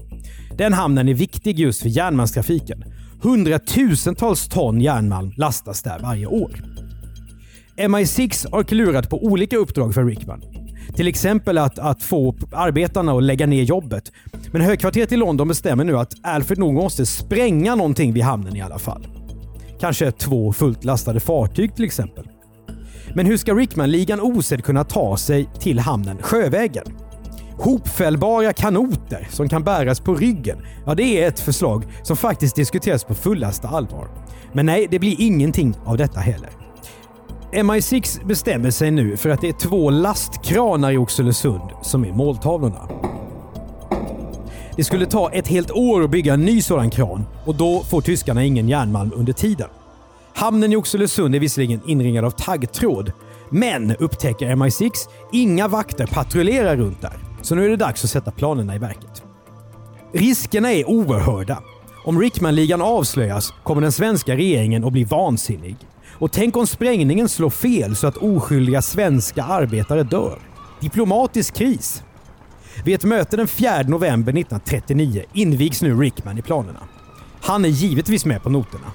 Den 0.57 0.73
hamnen 0.73 1.09
är 1.09 1.13
viktig 1.13 1.59
just 1.59 1.81
för 1.81 1.89
järnmalmstrafiken. 1.89 2.83
Hundratusentals 3.21 4.47
ton 4.47 4.81
järnmalm 4.81 5.33
lastas 5.37 5.83
där 5.83 5.99
varje 5.99 6.25
år. 6.25 6.51
MI6 7.77 8.51
har 8.51 8.63
klurat 8.63 9.09
på 9.09 9.23
olika 9.23 9.57
uppdrag 9.57 9.93
för 9.93 10.05
Rickman. 10.05 10.41
Till 10.95 11.07
exempel 11.07 11.57
att, 11.57 11.79
att 11.79 12.03
få 12.03 12.35
arbetarna 12.51 13.11
att 13.11 13.23
lägga 13.23 13.45
ner 13.45 13.63
jobbet. 13.63 14.11
Men 14.51 14.61
högkvarteret 14.61 15.11
i 15.11 15.17
London 15.17 15.47
bestämmer 15.47 15.83
nu 15.83 15.97
att 15.97 16.13
Alfred 16.23 16.57
nog 16.59 16.73
måste 16.73 17.05
spränga 17.05 17.75
någonting 17.75 18.13
vid 18.13 18.23
hamnen 18.23 18.55
i 18.55 18.61
alla 18.61 18.79
fall. 18.79 19.07
Kanske 19.79 20.11
två 20.11 20.53
fullt 20.53 20.83
lastade 20.83 21.19
fartyg 21.19 21.75
till 21.75 21.85
exempel. 21.85 22.27
Men 23.13 23.25
hur 23.25 23.37
ska 23.37 23.53
Rickman-ligan 23.53 24.19
osedd 24.21 24.63
kunna 24.63 24.83
ta 24.83 25.17
sig 25.17 25.49
till 25.59 25.79
hamnen 25.79 26.17
sjövägen? 26.21 26.85
Hopfällbara 27.57 28.53
kanoter 28.53 29.27
som 29.31 29.49
kan 29.49 29.63
bäras 29.63 29.99
på 29.99 30.15
ryggen. 30.15 30.57
Ja, 30.85 30.95
det 30.95 31.23
är 31.23 31.27
ett 31.27 31.39
förslag 31.39 31.83
som 32.03 32.17
faktiskt 32.17 32.55
diskuteras 32.55 33.03
på 33.03 33.15
fullaste 33.15 33.67
allvar. 33.67 34.07
Men 34.53 34.65
nej, 34.65 34.87
det 34.91 34.99
blir 34.99 35.15
ingenting 35.21 35.75
av 35.85 35.97
detta 35.97 36.19
heller. 36.19 36.58
MI6 37.51 38.25
bestämmer 38.25 38.71
sig 38.71 38.91
nu 38.91 39.17
för 39.17 39.29
att 39.29 39.41
det 39.41 39.49
är 39.49 39.53
två 39.53 39.89
lastkranar 39.89 40.91
i 40.91 40.97
Oxelösund 40.97 41.69
som 41.81 42.05
är 42.05 42.11
måltavlorna. 42.11 42.89
Det 44.75 44.83
skulle 44.83 45.05
ta 45.05 45.31
ett 45.31 45.47
helt 45.47 45.71
år 45.71 46.03
att 46.03 46.09
bygga 46.09 46.33
en 46.33 46.45
ny 46.45 46.61
sådan 46.61 46.89
kran 46.89 47.25
och 47.45 47.55
då 47.55 47.83
får 47.83 48.01
tyskarna 48.01 48.43
ingen 48.43 48.69
järnmalm 48.69 49.11
under 49.15 49.33
tiden. 49.33 49.67
Hamnen 50.33 50.73
i 50.73 50.75
Oxelösund 50.75 51.35
är 51.35 51.39
visserligen 51.39 51.81
inringad 51.87 52.25
av 52.25 52.31
taggtråd, 52.31 53.11
men 53.49 53.95
upptäcker 53.95 54.47
MI6 54.47 54.91
inga 55.31 55.67
vakter 55.67 56.07
patrullerar 56.07 56.75
runt 56.75 57.01
där. 57.01 57.13
Så 57.41 57.55
nu 57.55 57.65
är 57.65 57.69
det 57.69 57.75
dags 57.75 58.03
att 58.03 58.09
sätta 58.09 58.31
planerna 58.31 58.75
i 58.75 58.79
verket. 58.79 59.23
Riskerna 60.13 60.71
är 60.73 60.89
oerhörda. 60.89 61.59
Om 62.05 62.19
Rickman-ligan 62.19 62.81
avslöjas 62.81 63.53
kommer 63.63 63.81
den 63.81 63.91
svenska 63.91 64.35
regeringen 64.35 64.83
att 64.83 64.93
bli 64.93 65.03
vansinnig. 65.03 65.75
Och 66.19 66.31
tänk 66.31 66.57
om 66.57 66.67
sprängningen 66.67 67.29
slår 67.29 67.49
fel 67.49 67.95
så 67.95 68.07
att 68.07 68.17
oskyldiga 68.17 68.81
svenska 68.81 69.43
arbetare 69.43 70.03
dör. 70.03 70.39
Diplomatisk 70.79 71.55
kris. 71.55 72.03
Vid 72.85 72.95
ett 72.95 73.03
möte 73.03 73.37
den 73.37 73.47
4 73.47 73.81
november 73.81 74.31
1939 74.31 75.23
invigs 75.33 75.81
nu 75.81 76.01
Rickman 76.01 76.37
i 76.37 76.41
planerna. 76.41 76.79
Han 77.41 77.65
är 77.65 77.69
givetvis 77.69 78.25
med 78.25 78.43
på 78.43 78.49
noterna. 78.49 78.91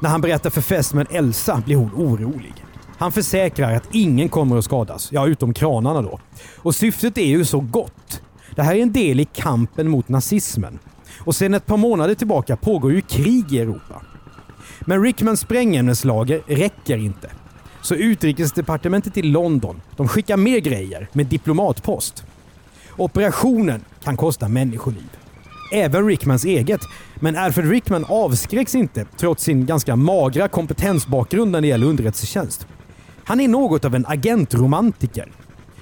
När 0.00 0.10
han 0.10 0.20
berättar 0.20 0.50
för 0.50 0.60
fästmön 0.60 1.06
Elsa 1.10 1.62
blir 1.66 1.76
hon 1.76 1.90
orolig. 1.94 2.54
Han 2.98 3.12
försäkrar 3.12 3.76
att 3.76 3.88
ingen 3.92 4.28
kommer 4.28 4.58
att 4.58 4.64
skadas, 4.64 5.08
ja 5.12 5.26
utom 5.26 5.54
kranarna 5.54 6.02
då. 6.02 6.20
Och 6.56 6.74
syftet 6.74 7.18
är 7.18 7.26
ju 7.26 7.44
så 7.44 7.60
gott. 7.60 8.22
Det 8.56 8.62
här 8.62 8.74
är 8.74 8.82
en 8.82 8.92
del 8.92 9.20
i 9.20 9.24
kampen 9.24 9.88
mot 9.88 10.08
nazismen. 10.08 10.78
Och 11.18 11.34
sedan 11.34 11.54
ett 11.54 11.66
par 11.66 11.76
månader 11.76 12.14
tillbaka 12.14 12.56
pågår 12.56 12.92
ju 12.92 13.00
krig 13.00 13.52
i 13.52 13.58
Europa. 13.60 14.02
Men 14.80 15.02
Rickmans 15.02 15.40
sprängämneslager 15.40 16.42
räcker 16.46 16.96
inte. 16.96 17.30
Så 17.82 17.94
utrikesdepartementet 17.94 19.16
i 19.16 19.22
London, 19.22 19.80
de 19.96 20.08
skickar 20.08 20.36
mer 20.36 20.58
grejer 20.58 21.08
med 21.12 21.26
diplomatpost. 21.26 22.24
Operationen 22.96 23.84
kan 24.04 24.16
kosta 24.16 24.48
människoliv. 24.48 25.10
Även 25.72 26.06
Rickmans 26.06 26.44
eget. 26.44 26.80
Men 27.14 27.36
Alfred 27.36 27.70
Rickman 27.70 28.04
avskräcks 28.08 28.74
inte 28.74 29.06
trots 29.16 29.44
sin 29.44 29.66
ganska 29.66 29.96
magra 29.96 30.48
kompetensbakgrund 30.48 31.50
när 31.50 31.60
det 31.60 31.66
gäller 31.66 31.86
underrättelsetjänst. 31.86 32.66
Han 33.24 33.40
är 33.40 33.48
något 33.48 33.84
av 33.84 33.94
en 33.94 34.06
agentromantiker. 34.06 35.32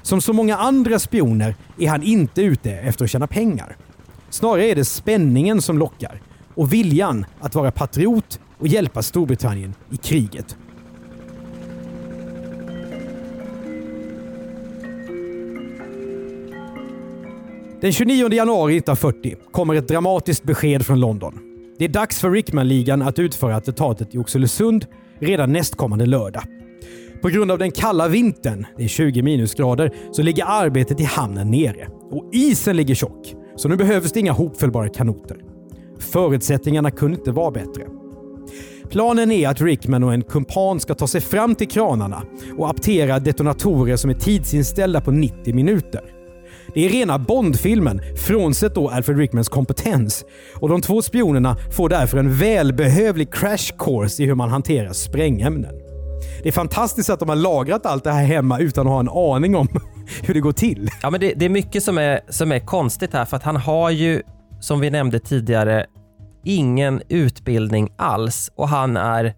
Som 0.02 0.20
så 0.20 0.32
många 0.32 0.56
andra 0.56 0.98
spioner 0.98 1.54
är 1.78 1.88
han 1.88 2.02
inte 2.02 2.42
ute 2.42 2.70
efter 2.70 3.04
att 3.04 3.10
tjäna 3.10 3.26
pengar. 3.26 3.76
Snarare 4.30 4.66
är 4.66 4.74
det 4.74 4.84
spänningen 4.84 5.62
som 5.62 5.78
lockar 5.78 6.20
och 6.54 6.72
viljan 6.72 7.26
att 7.40 7.54
vara 7.54 7.70
patriot 7.70 8.40
och 8.60 8.68
hjälpa 8.68 9.02
Storbritannien 9.02 9.74
i 9.90 9.96
kriget. 9.96 10.56
Den 17.80 17.92
29 17.92 18.32
januari 18.32 18.76
1940 18.76 19.36
kommer 19.50 19.74
ett 19.74 19.88
dramatiskt 19.88 20.42
besked 20.42 20.86
från 20.86 21.00
London. 21.00 21.38
Det 21.78 21.84
är 21.84 21.88
dags 21.88 22.20
för 22.20 22.30
Rickman-ligan 22.30 23.02
att 23.02 23.18
utföra 23.18 23.56
attentatet 23.56 24.14
i 24.14 24.18
Oxelösund 24.18 24.86
redan 25.18 25.52
nästkommande 25.52 26.06
lördag. 26.06 26.42
På 27.22 27.28
grund 27.28 27.50
av 27.50 27.58
den 27.58 27.70
kalla 27.70 28.08
vintern, 28.08 28.66
det 28.76 28.84
är 28.84 28.88
20 28.88 29.22
minusgrader, 29.22 29.94
så 30.12 30.22
ligger 30.22 30.44
arbetet 30.44 31.00
i 31.00 31.04
hamnen 31.04 31.50
nere. 31.50 31.88
Och 32.10 32.30
isen 32.32 32.76
ligger 32.76 32.94
tjock, 32.94 33.34
så 33.56 33.68
nu 33.68 33.76
behövs 33.76 34.12
det 34.12 34.20
inga 34.20 34.32
hopfällbara 34.32 34.88
kanoter. 34.88 35.36
Förutsättningarna 35.98 36.90
kunde 36.90 37.18
inte 37.18 37.32
vara 37.32 37.50
bättre. 37.50 37.99
Planen 38.90 39.30
är 39.30 39.48
att 39.48 39.60
Rickman 39.60 40.04
och 40.04 40.14
en 40.14 40.22
kumpan 40.22 40.80
ska 40.80 40.94
ta 40.94 41.06
sig 41.06 41.20
fram 41.20 41.54
till 41.54 41.68
kranarna 41.68 42.22
och 42.58 42.70
aptera 42.70 43.18
detonatorer 43.18 43.96
som 43.96 44.10
är 44.10 44.14
tidsinställda 44.14 45.00
på 45.00 45.10
90 45.10 45.54
minuter. 45.54 46.02
Det 46.74 46.86
är 46.86 46.88
rena 46.88 47.18
Bondfilmen, 47.18 48.00
frånsett 48.16 48.74
då 48.74 48.88
Alfred 48.88 49.18
Rickmans 49.18 49.48
kompetens. 49.48 50.24
Och 50.54 50.68
de 50.68 50.80
två 50.80 51.02
spionerna 51.02 51.56
får 51.76 51.88
därför 51.88 52.18
en 52.18 52.34
välbehövlig 52.34 53.34
crash 53.34 53.76
course 53.78 54.22
i 54.22 54.26
hur 54.26 54.34
man 54.34 54.48
hanterar 54.48 54.92
sprängämnen. 54.92 55.74
Det 56.42 56.48
är 56.48 56.52
fantastiskt 56.52 57.10
att 57.10 57.20
de 57.20 57.28
har 57.28 57.36
lagrat 57.36 57.86
allt 57.86 58.04
det 58.04 58.12
här 58.12 58.24
hemma 58.24 58.58
utan 58.58 58.86
att 58.86 58.92
ha 58.92 59.00
en 59.00 59.08
aning 59.08 59.56
om 59.56 59.68
hur 60.22 60.34
det 60.34 60.40
går 60.40 60.52
till. 60.52 60.88
Ja, 61.02 61.10
men 61.10 61.20
det, 61.20 61.34
det 61.36 61.44
är 61.44 61.48
mycket 61.48 61.82
som 61.82 61.98
är, 61.98 62.20
som 62.28 62.52
är 62.52 62.58
konstigt 62.58 63.12
här 63.12 63.24
för 63.24 63.36
att 63.36 63.42
han 63.42 63.56
har 63.56 63.90
ju, 63.90 64.22
som 64.60 64.80
vi 64.80 64.90
nämnde 64.90 65.18
tidigare, 65.18 65.86
ingen 66.44 67.02
utbildning 67.08 67.88
alls 67.96 68.50
och 68.54 68.68
han 68.68 68.96
är 68.96 69.34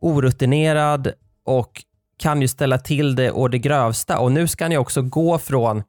orutinerad 0.00 1.12
och 1.44 1.82
kan 2.18 2.42
ju 2.42 2.48
ställa 2.48 2.78
till 2.78 3.16
det 3.16 3.30
och 3.30 3.50
det 3.50 3.58
grövsta 3.58 4.18
och 4.18 4.32
nu 4.32 4.48
ska 4.48 4.64
han 4.64 4.72
ju 4.72 4.78
också 4.78 5.02
gå 5.02 5.38
från 5.38 5.82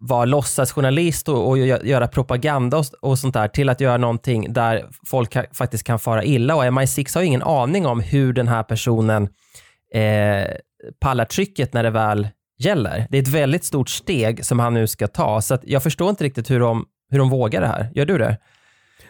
vara 0.00 0.24
låtsasjournalist 0.24 1.28
och, 1.28 1.48
och 1.48 1.58
göra 1.58 2.08
propaganda 2.08 2.78
och, 2.78 2.84
och, 3.00 3.18
sånt 3.18 3.34
där 3.34 3.48
till 3.48 3.68
att 3.68 3.80
göra 3.80 3.96
någonting 3.96 4.52
där 4.52 4.86
folk 5.06 5.34
ha, 5.34 5.44
faktiskt 5.52 5.84
kan 5.84 5.98
fara 5.98 6.24
illa 6.24 6.56
och 6.56 6.64
MI6 6.64 7.14
har 7.14 7.22
ju 7.22 7.26
ingen 7.26 7.42
aning 7.42 7.86
om 7.86 8.00
hur 8.00 8.32
den 8.32 8.48
här 8.48 8.62
personen 8.62 9.28
eh, 9.94 10.46
pallar 11.00 11.24
trycket 11.24 11.72
när 11.72 11.82
det 11.82 11.90
väl 11.90 12.28
gäller. 12.58 13.06
Det 13.10 13.18
är 13.18 13.22
ett 13.22 13.28
väldigt 13.28 13.64
stort 13.64 13.88
steg 13.88 14.44
som 14.44 14.58
han 14.58 14.74
nu 14.74 14.86
ska 14.86 15.06
ta 15.06 15.40
så 15.40 15.58
jag 15.62 15.82
förstår 15.82 16.10
inte 16.10 16.24
riktigt 16.24 16.50
hur 16.50 16.60
de, 16.60 16.84
hur 17.10 17.18
de 17.18 17.30
vågar 17.30 17.60
det 17.60 17.66
här. 17.66 17.90
Gör 17.94 18.06
du 18.06 18.18
det? 18.18 18.36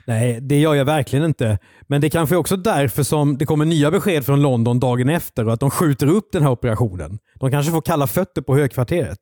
Nej, 0.04 0.40
det 0.40 0.60
gör 0.60 0.74
jag 0.74 0.84
verkligen 0.84 1.24
inte. 1.24 1.58
Men 1.86 2.00
det 2.00 2.10
kanske 2.10 2.34
är 2.34 2.38
också 2.38 2.56
därför 2.56 3.02
som 3.02 3.38
det 3.38 3.46
kommer 3.46 3.64
nya 3.64 3.90
besked 3.90 4.26
från 4.26 4.42
London 4.42 4.80
dagen 4.80 5.08
efter 5.08 5.46
och 5.46 5.52
att 5.52 5.60
de 5.60 5.70
skjuter 5.70 6.06
upp 6.06 6.28
den 6.32 6.42
här 6.42 6.50
operationen. 6.50 7.18
De 7.40 7.50
kanske 7.50 7.72
får 7.72 7.82
kalla 7.82 8.06
fötter 8.06 8.42
på 8.42 8.56
högkvarteret. 8.56 9.18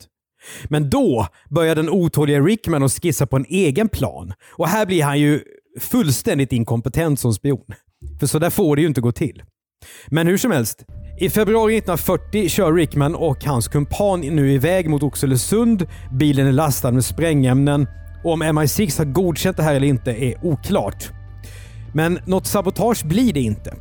Men 0.64 0.91
då 0.91 1.27
börjar 1.51 1.75
den 1.75 1.88
otåliga 1.88 2.41
Rickman 2.41 2.83
att 2.83 2.93
skissa 3.03 3.27
på 3.27 3.37
en 3.37 3.47
egen 3.49 3.88
plan. 3.88 4.33
Och 4.53 4.69
här 4.69 4.87
blir 4.87 5.05
han 5.05 5.21
ju 5.21 5.41
fullständigt 5.81 6.53
inkompetent 6.53 7.21
som 7.21 7.35
spion. 7.35 7.75
För 8.21 8.27
så 8.27 8.38
där 8.38 8.51
får 8.51 8.77
det 8.77 8.83
ju 8.83 8.88
inte 8.88 9.01
gå 9.01 9.12
till. 9.12 9.43
Men 10.07 10.27
hur 10.27 10.38
som 10.38 10.51
helst. 10.51 10.85
I 11.21 11.31
februari 11.31 11.77
1940 11.77 12.49
kör 12.49 12.73
Rickman 12.73 13.14
och 13.14 13.45
hans 13.45 13.69
kumpan 13.69 14.21
nu 14.21 14.53
iväg 14.53 14.91
mot 14.91 15.03
Oxelösund. 15.03 15.87
Bilen 16.12 16.47
är 16.47 16.53
lastad 16.53 16.91
med 16.91 17.05
sprängämnen 17.05 17.87
och 18.24 18.33
om 18.33 18.42
MI6 18.42 18.98
har 18.98 19.04
godkänt 19.04 19.57
det 19.57 19.62
här 19.62 19.74
eller 19.74 19.87
inte 19.87 20.24
är 20.24 20.46
oklart. 20.46 21.11
Men 21.92 22.18
något 22.24 22.46
sabotage 22.46 23.04
blir 23.04 23.33
det 23.33 23.40
inte. 23.40 23.74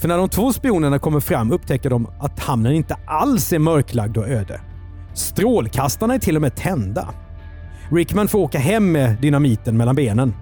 För 0.00 0.08
när 0.08 0.18
de 0.18 0.28
två 0.28 0.52
spionerna 0.52 0.98
kommer 0.98 1.20
fram 1.20 1.52
upptäcker 1.52 1.90
de 1.90 2.06
att 2.20 2.38
hamnen 2.38 2.72
inte 2.72 2.96
alls 3.06 3.52
är 3.52 3.58
mörklagd 3.58 4.16
och 4.16 4.28
öde. 4.28 4.60
Strålkastarna 5.14 6.14
är 6.14 6.18
till 6.18 6.36
och 6.36 6.42
med 6.42 6.56
tända. 6.56 7.08
Rickman 7.90 8.28
får 8.28 8.38
åka 8.38 8.58
hem 8.58 8.92
med 8.92 9.20
dynamiten 9.20 9.76
mellan 9.76 9.94
benen. 9.94 10.34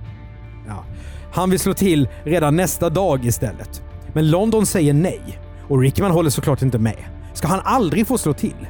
Ja, 0.69 0.85
han 1.33 1.51
vill 1.51 1.59
slå 1.61 1.75
till 1.75 2.09
redan 2.25 2.57
nästa 2.57 2.91
dag 2.91 3.25
istället. 3.25 3.83
Men 4.13 4.31
London 4.31 4.67
säger 4.67 4.93
nej 4.93 5.21
och 5.69 5.81
Rickman 5.81 6.11
håller 6.11 6.31
såklart 6.31 6.63
inte 6.63 6.79
med. 6.79 7.05
Ska 7.35 7.49
han 7.49 7.61
aldrig 7.65 8.07
få 8.07 8.19
slå 8.19 8.33
till? 8.33 8.67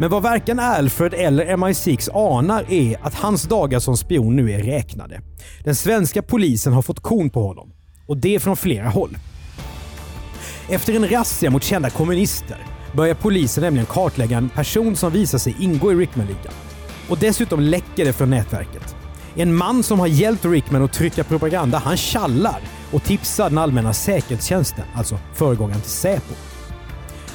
Men 0.00 0.10
vad 0.10 0.22
varken 0.22 0.60
Alfred 0.60 1.14
eller 1.14 1.46
MI6 1.46 2.10
anar 2.14 2.64
är 2.68 2.98
att 3.02 3.14
hans 3.14 3.42
dagar 3.42 3.78
som 3.78 3.96
spion 3.96 4.36
nu 4.36 4.52
är 4.52 4.62
räknade. 4.62 5.20
Den 5.64 5.74
svenska 5.74 6.22
polisen 6.22 6.72
har 6.72 6.82
fått 6.82 7.00
kon 7.00 7.30
på 7.30 7.46
honom. 7.46 7.72
Och 8.06 8.16
det 8.16 8.40
från 8.40 8.56
flera 8.56 8.88
håll. 8.88 9.16
Efter 10.68 10.94
en 10.94 11.08
razzia 11.08 11.50
mot 11.50 11.64
kända 11.64 11.90
kommunister 11.90 12.56
börjar 12.92 13.14
polisen 13.14 13.64
nämligen 13.64 13.86
kartlägga 13.86 14.38
en 14.38 14.48
person 14.48 14.96
som 14.96 15.12
visar 15.12 15.38
sig 15.38 15.56
ingå 15.60 15.92
i 15.92 15.94
Rickman-ligan. 15.94 16.52
Och 17.08 17.18
dessutom 17.18 17.60
läcker 17.60 18.04
det 18.04 18.12
från 18.12 18.30
nätverket. 18.30 18.96
En 19.34 19.54
man 19.54 19.82
som 19.82 20.00
har 20.00 20.06
hjälpt 20.06 20.44
Rickman 20.44 20.82
att 20.82 20.92
trycka 20.92 21.24
propaganda, 21.24 21.78
han 21.78 21.96
kallar 21.96 22.60
och 22.92 23.04
tipsar 23.04 23.48
den 23.48 23.58
allmänna 23.58 23.92
säkerhetstjänsten, 23.92 24.84
alltså 24.94 25.18
föregångaren 25.34 25.80
till 25.80 25.90
Säpo. 25.90 26.34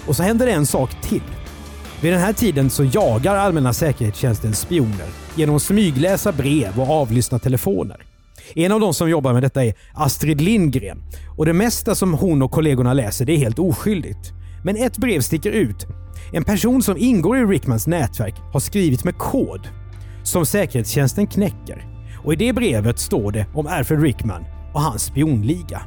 Och 0.07 0.15
så 0.15 0.23
händer 0.23 0.45
det 0.45 0.51
en 0.51 0.65
sak 0.65 1.01
till. 1.01 1.21
Vid 2.05 2.13
den 2.13 2.21
här 2.21 2.33
tiden 2.33 2.69
så 2.69 2.83
jagar 2.83 3.35
allmänna 3.35 3.73
säkerhetstjänsten 3.73 4.53
spioner 4.53 5.05
genom 5.35 5.55
att 5.55 5.61
smygläsa 5.61 6.31
brev 6.31 6.79
och 6.79 6.89
avlyssna 6.89 7.39
telefoner. 7.39 7.97
En 8.55 8.71
av 8.71 8.79
de 8.79 8.93
som 8.93 9.09
jobbar 9.09 9.33
med 9.33 9.43
detta 9.43 9.65
är 9.65 9.73
Astrid 9.93 10.41
Lindgren 10.41 11.03
och 11.37 11.45
det 11.45 11.53
mesta 11.53 11.95
som 11.95 12.13
hon 12.13 12.41
och 12.41 12.51
kollegorna 12.51 12.93
läser 12.93 13.25
det 13.25 13.33
är 13.33 13.37
helt 13.37 13.59
oskyldigt. 13.59 14.33
Men 14.63 14.75
ett 14.75 14.97
brev 14.97 15.21
sticker 15.21 15.51
ut. 15.51 15.87
En 16.33 16.43
person 16.43 16.83
som 16.83 16.97
ingår 16.97 17.37
i 17.37 17.45
Rickmans 17.45 17.87
nätverk 17.87 18.35
har 18.53 18.59
skrivit 18.59 19.03
med 19.03 19.17
kod 19.17 19.67
som 20.23 20.45
säkerhetstjänsten 20.45 21.27
knäcker. 21.27 21.85
Och 22.23 22.33
I 22.33 22.35
det 22.35 22.53
brevet 22.53 22.99
står 22.99 23.31
det 23.31 23.45
om 23.53 23.67
Alfred 23.67 24.01
Rickman 24.01 24.45
och 24.73 24.81
hans 24.81 25.03
spionliga. 25.03 25.81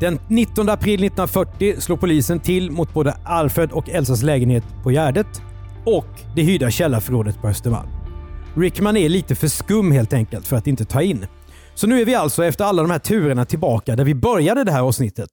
Den 0.00 0.18
19 0.28 0.68
april 0.68 1.04
1940 1.04 1.80
slår 1.80 1.96
polisen 1.96 2.40
till 2.40 2.70
mot 2.70 2.94
både 2.94 3.12
Alfred 3.24 3.72
och 3.72 3.88
Elsas 3.88 4.22
lägenhet 4.22 4.64
på 4.82 4.90
Gärdet 4.90 5.42
och 5.86 6.06
det 6.36 6.42
hyrda 6.42 6.70
källarförrådet 6.70 7.40
på 7.40 7.48
Östermalm. 7.48 7.88
Rickman 8.56 8.96
är 8.96 9.08
lite 9.08 9.34
för 9.34 9.48
skum 9.48 9.92
helt 9.92 10.12
enkelt 10.12 10.46
för 10.46 10.56
att 10.56 10.66
inte 10.66 10.84
ta 10.84 11.02
in. 11.02 11.26
Så 11.74 11.86
nu 11.86 12.00
är 12.00 12.04
vi 12.04 12.14
alltså 12.14 12.44
efter 12.44 12.64
alla 12.64 12.82
de 12.82 12.90
här 12.90 12.98
turerna 12.98 13.44
tillbaka 13.44 13.96
där 13.96 14.04
vi 14.04 14.14
började 14.14 14.64
det 14.64 14.72
här 14.72 14.82
avsnittet. 14.82 15.30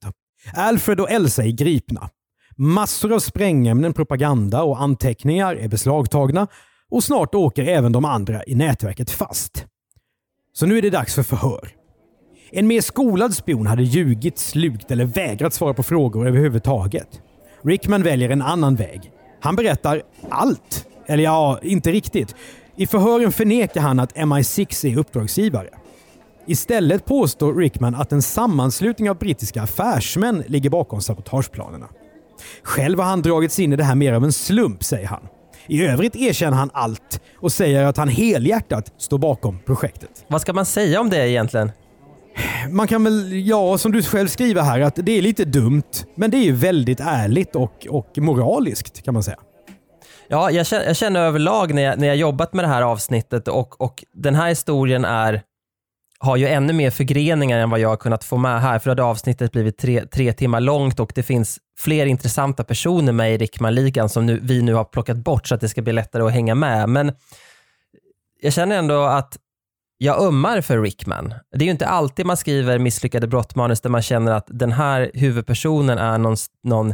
Alfred 0.53 0.99
och 0.99 1.11
Elsa 1.11 1.43
är 1.43 1.51
gripna. 1.51 2.09
Massor 2.57 3.13
av 3.13 3.19
sprängämnen, 3.19 3.93
propaganda 3.93 4.63
och 4.63 4.81
anteckningar 4.81 5.55
är 5.55 5.67
beslagtagna 5.67 6.47
och 6.89 7.03
snart 7.03 7.35
åker 7.35 7.63
även 7.63 7.91
de 7.91 8.05
andra 8.05 8.43
i 8.43 8.55
nätverket 8.55 9.11
fast. 9.11 9.65
Så 10.53 10.65
nu 10.65 10.77
är 10.77 10.81
det 10.81 10.89
dags 10.89 11.15
för 11.15 11.23
förhör. 11.23 11.76
En 12.51 12.67
mer 12.67 12.81
skolad 12.81 13.33
spion 13.33 13.67
hade 13.67 13.83
ljugit, 13.83 14.37
slukt 14.37 14.91
eller 14.91 15.05
vägrat 15.05 15.53
svara 15.53 15.73
på 15.73 15.83
frågor 15.83 16.27
överhuvudtaget. 16.27 17.21
Rickman 17.63 18.03
väljer 18.03 18.29
en 18.29 18.41
annan 18.41 18.75
väg. 18.75 19.11
Han 19.41 19.55
berättar 19.55 20.01
allt. 20.29 20.87
Eller 21.05 21.23
ja, 21.23 21.59
inte 21.61 21.91
riktigt. 21.91 22.35
I 22.75 22.87
förhören 22.87 23.31
förnekar 23.31 23.81
han 23.81 23.99
att 23.99 24.15
MI6 24.15 24.85
är 24.85 24.97
uppdragsgivare. 24.97 25.69
Istället 26.45 27.05
påstår 27.05 27.55
Rickman 27.55 27.95
att 27.95 28.11
en 28.11 28.21
sammanslutning 28.21 29.09
av 29.09 29.17
brittiska 29.17 29.61
affärsmän 29.61 30.43
ligger 30.47 30.69
bakom 30.69 31.01
sabotageplanerna. 31.01 31.87
Själv 32.63 32.99
har 32.99 33.05
han 33.05 33.21
dragits 33.21 33.59
in 33.59 33.73
i 33.73 33.75
det 33.75 33.83
här 33.83 33.95
mer 33.95 34.13
av 34.13 34.23
en 34.23 34.33
slump, 34.33 34.83
säger 34.83 35.07
han. 35.07 35.27
I 35.67 35.85
övrigt 35.85 36.15
erkänner 36.15 36.57
han 36.57 36.69
allt 36.73 37.21
och 37.35 37.51
säger 37.51 37.83
att 37.83 37.97
han 37.97 38.09
helhjärtat 38.09 38.93
står 38.97 39.17
bakom 39.17 39.59
projektet. 39.65 40.25
Vad 40.27 40.41
ska 40.41 40.53
man 40.53 40.65
säga 40.65 41.01
om 41.01 41.09
det 41.09 41.29
egentligen? 41.29 41.71
Man 42.69 42.87
kan 42.87 43.03
väl, 43.03 43.47
ja 43.47 43.77
som 43.77 43.91
du 43.91 44.03
själv 44.03 44.27
skriver 44.27 44.61
här, 44.61 44.81
att 44.81 44.95
det 44.95 45.17
är 45.17 45.21
lite 45.21 45.45
dumt. 45.45 45.91
Men 46.15 46.31
det 46.31 46.37
är 46.37 46.43
ju 46.43 46.51
väldigt 46.51 46.99
ärligt 46.99 47.55
och, 47.55 47.87
och 47.89 48.17
moraliskt 48.17 49.03
kan 49.03 49.13
man 49.13 49.23
säga. 49.23 49.37
Ja, 50.27 50.51
jag 50.51 50.67
känner, 50.67 50.85
jag 50.85 50.95
känner 50.95 51.19
överlag 51.19 51.73
när 51.73 51.81
jag, 51.81 51.99
när 51.99 52.07
jag 52.07 52.17
jobbat 52.17 52.53
med 52.53 52.63
det 52.63 52.69
här 52.69 52.81
avsnittet 52.81 53.47
och, 53.47 53.81
och 53.81 54.03
den 54.13 54.35
här 54.35 54.49
historien 54.49 55.05
är 55.05 55.41
har 56.19 56.37
ju 56.37 56.47
ännu 56.47 56.73
mer 56.73 56.91
förgreningar 56.91 57.59
än 57.59 57.69
vad 57.69 57.79
jag 57.79 57.89
har 57.89 57.97
kunnat 57.97 58.23
få 58.23 58.37
med 58.37 58.61
här, 58.61 58.79
för 58.79 58.85
då 58.85 58.91
hade 58.91 59.03
avsnittet 59.03 59.51
blivit 59.51 59.77
tre, 59.77 60.05
tre 60.05 60.33
timmar 60.33 60.59
långt 60.59 60.99
och 60.99 61.11
det 61.15 61.23
finns 61.23 61.59
fler 61.79 62.05
intressanta 62.05 62.63
personer 62.63 63.13
med 63.13 63.33
i 63.33 63.37
Rickman-ligan 63.37 64.09
som 64.09 64.25
nu, 64.25 64.39
vi 64.43 64.61
nu 64.61 64.73
har 64.73 64.83
plockat 64.83 65.17
bort 65.17 65.47
så 65.47 65.55
att 65.55 65.61
det 65.61 65.69
ska 65.69 65.81
bli 65.81 65.93
lättare 65.93 66.23
att 66.23 66.31
hänga 66.31 66.55
med. 66.55 66.89
Men 66.89 67.11
jag 68.41 68.53
känner 68.53 68.77
ändå 68.77 69.03
att 69.03 69.37
jag 69.97 70.21
ömmar 70.21 70.61
för 70.61 70.81
Rickman. 70.81 71.33
Det 71.51 71.63
är 71.63 71.65
ju 71.65 71.71
inte 71.71 71.87
alltid 71.87 72.25
man 72.25 72.37
skriver 72.37 72.79
misslyckade 72.79 73.27
brottmanus 73.27 73.81
där 73.81 73.89
man 73.89 74.01
känner 74.01 74.31
att 74.31 74.47
den 74.47 74.71
här 74.71 75.11
huvudpersonen 75.13 75.97
är 75.97 76.17
någon, 76.17 76.35
någon 76.63 76.93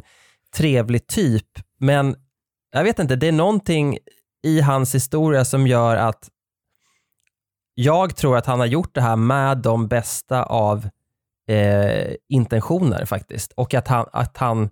trevlig 0.56 1.08
typ, 1.08 1.48
men 1.80 2.16
jag 2.72 2.84
vet 2.84 3.00
inte, 3.00 3.16
det 3.16 3.28
är 3.28 3.32
någonting 3.32 3.98
i 4.44 4.62
hans 4.62 4.96
historia 4.96 5.46
som 5.46 5.68
gör 5.68 5.96
att 5.96 6.30
jag 7.76 8.16
tror 8.16 8.38
att 8.38 8.46
han 8.46 8.60
har 8.60 8.66
gjort 8.66 8.96
det 8.96 9.02
här 9.02 9.16
med 9.16 9.58
de 9.58 9.88
bästa 9.88 10.44
av 10.44 10.90
eh, 11.48 12.14
intentioner 12.30 13.06
faktiskt. 13.06 13.52
Och 13.52 13.74
att 13.74 13.88
han, 13.88 14.06
att 14.12 14.38
han 14.38 14.70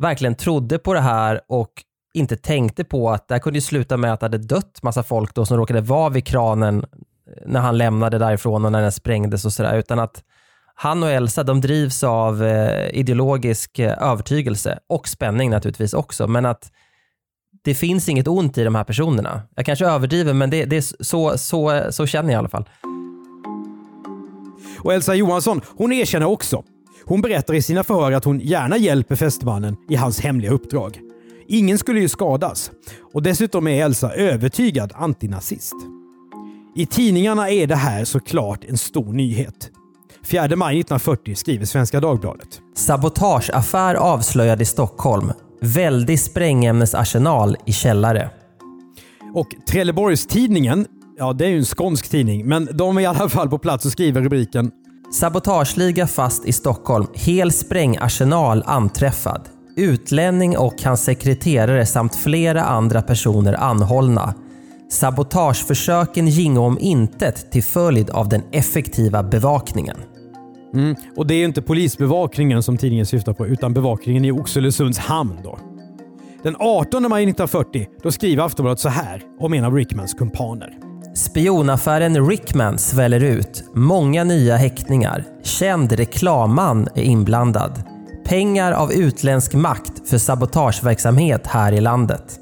verkligen 0.00 0.34
trodde 0.34 0.78
på 0.78 0.94
det 0.94 1.00
här 1.00 1.40
och 1.48 1.72
inte 2.14 2.36
tänkte 2.36 2.84
på 2.84 3.10
att 3.10 3.28
det 3.28 3.34
här 3.34 3.40
kunde 3.40 3.60
sluta 3.60 3.96
med 3.96 4.12
att 4.12 4.20
det 4.20 4.24
hade 4.24 4.38
dött 4.38 4.82
massa 4.82 5.02
folk 5.02 5.34
då 5.34 5.46
som 5.46 5.56
råkade 5.56 5.80
vara 5.80 6.08
vid 6.08 6.26
kranen 6.26 6.86
när 7.46 7.60
han 7.60 7.78
lämnade 7.78 8.18
därifrån 8.18 8.64
och 8.64 8.72
när 8.72 8.82
den 8.82 8.92
sprängdes 8.92 9.44
och 9.44 9.52
sådär. 9.52 9.78
Utan 9.78 9.98
att 9.98 10.22
han 10.74 11.02
och 11.02 11.10
Elsa 11.10 11.42
de 11.42 11.60
drivs 11.60 12.04
av 12.04 12.44
eh, 12.44 12.88
ideologisk 12.88 13.78
eh, 13.78 14.02
övertygelse 14.02 14.78
och 14.88 15.08
spänning 15.08 15.50
naturligtvis 15.50 15.94
också. 15.94 16.26
Men 16.26 16.46
att 16.46 16.72
det 17.64 17.74
finns 17.74 18.08
inget 18.08 18.28
ont 18.28 18.58
i 18.58 18.64
de 18.64 18.74
här 18.74 18.84
personerna. 18.84 19.42
Jag 19.56 19.66
kanske 19.66 19.86
överdriver, 19.86 20.32
men 20.32 20.50
det, 20.50 20.64
det 20.64 20.76
är 20.76 21.04
så, 21.04 21.38
så, 21.38 21.82
så 21.90 22.06
känner 22.06 22.32
jag 22.32 22.38
i 22.38 22.38
alla 22.38 22.48
fall. 22.48 22.68
Och 24.80 24.94
Elsa 24.94 25.14
Johansson, 25.14 25.60
hon 25.76 25.92
erkänner 25.92 26.26
också. 26.26 26.62
Hon 27.04 27.20
berättar 27.20 27.54
i 27.54 27.62
sina 27.62 27.84
förhör 27.84 28.12
att 28.12 28.24
hon 28.24 28.40
gärna 28.40 28.76
hjälper 28.76 29.16
fästmannen 29.16 29.76
i 29.88 29.96
hans 29.96 30.20
hemliga 30.20 30.50
uppdrag. 30.50 31.00
Ingen 31.48 31.78
skulle 31.78 32.00
ju 32.00 32.08
skadas. 32.08 32.70
Och 33.12 33.22
dessutom 33.22 33.66
är 33.66 33.84
Elsa 33.84 34.14
övertygad 34.14 34.92
antinazist. 34.94 35.93
I 36.76 36.86
tidningarna 36.86 37.50
är 37.50 37.66
det 37.66 37.76
här 37.76 38.04
såklart 38.04 38.64
en 38.64 38.78
stor 38.78 39.12
nyhet. 39.12 39.70
4 40.24 40.56
maj 40.56 40.80
1940 40.80 41.34
skriver 41.34 41.66
Svenska 41.66 42.00
Dagbladet. 42.00 42.60
Sabotageaffär 42.76 43.94
avslöjad 43.94 44.62
i 44.62 44.64
Stockholm. 44.64 45.32
Väldig 45.60 46.20
sprängämnesarsenal 46.20 47.56
i 47.66 47.72
källare. 47.72 48.30
Och 49.34 49.48
Trelleborgs-Tidningen, 49.68 50.86
ja 51.18 51.32
det 51.32 51.44
är 51.44 51.48
ju 51.48 51.58
en 51.58 51.64
skånsk 51.64 52.08
tidning, 52.08 52.46
men 52.46 52.68
de 52.72 52.96
är 52.96 53.00
i 53.00 53.06
alla 53.06 53.28
fall 53.28 53.48
på 53.48 53.58
plats 53.58 53.86
och 53.86 53.92
skriver 53.92 54.22
rubriken 54.22 54.70
Sabotageliga 55.12 56.06
fast 56.06 56.44
i 56.44 56.52
Stockholm. 56.52 57.06
Hel 57.14 57.52
sprängarsenal 57.52 58.62
anträffad. 58.66 59.48
Utlänning 59.76 60.58
och 60.58 60.82
hans 60.84 61.04
sekreterare 61.04 61.86
samt 61.86 62.16
flera 62.16 62.64
andra 62.64 63.02
personer 63.02 63.52
anhållna. 63.52 64.34
Sabotageförsöken 64.90 66.28
gingo 66.28 66.60
om 66.60 66.78
intet 66.80 67.50
till 67.50 67.64
följd 67.64 68.10
av 68.10 68.28
den 68.28 68.42
effektiva 68.52 69.22
bevakningen. 69.22 69.96
Mm. 70.74 70.96
Och 71.16 71.26
det 71.26 71.34
är 71.34 71.44
inte 71.44 71.62
polisbevakningen 71.62 72.62
som 72.62 72.76
tidningen 72.76 73.06
syftar 73.06 73.32
på, 73.32 73.46
utan 73.46 73.74
bevakningen 73.74 74.24
i 74.24 74.32
Oxelösunds 74.32 74.98
hamn. 74.98 75.38
Då. 75.44 75.58
Den 76.42 76.56
18 76.58 77.02
maj 77.02 77.22
1940 77.22 77.86
då 78.02 78.12
skriver 78.12 78.42
Aftonbladet 78.42 78.80
så 78.80 78.88
här 78.88 79.22
om 79.40 79.54
en 79.54 79.64
av 79.64 79.74
Rickmans 79.74 80.14
kumpaner. 80.14 80.78
Spionaffären 81.14 82.28
Rickman 82.28 82.78
sväller 82.78 83.24
ut. 83.24 83.64
Många 83.74 84.24
nya 84.24 84.56
häktningar. 84.56 85.24
Känd 85.42 85.92
reklamman 85.92 86.88
är 86.94 87.02
inblandad. 87.02 87.82
Pengar 88.24 88.72
av 88.72 88.92
utländsk 88.92 89.54
makt 89.54 90.08
för 90.08 90.18
sabotageverksamhet 90.18 91.46
här 91.46 91.72
i 91.72 91.80
landet. 91.80 92.40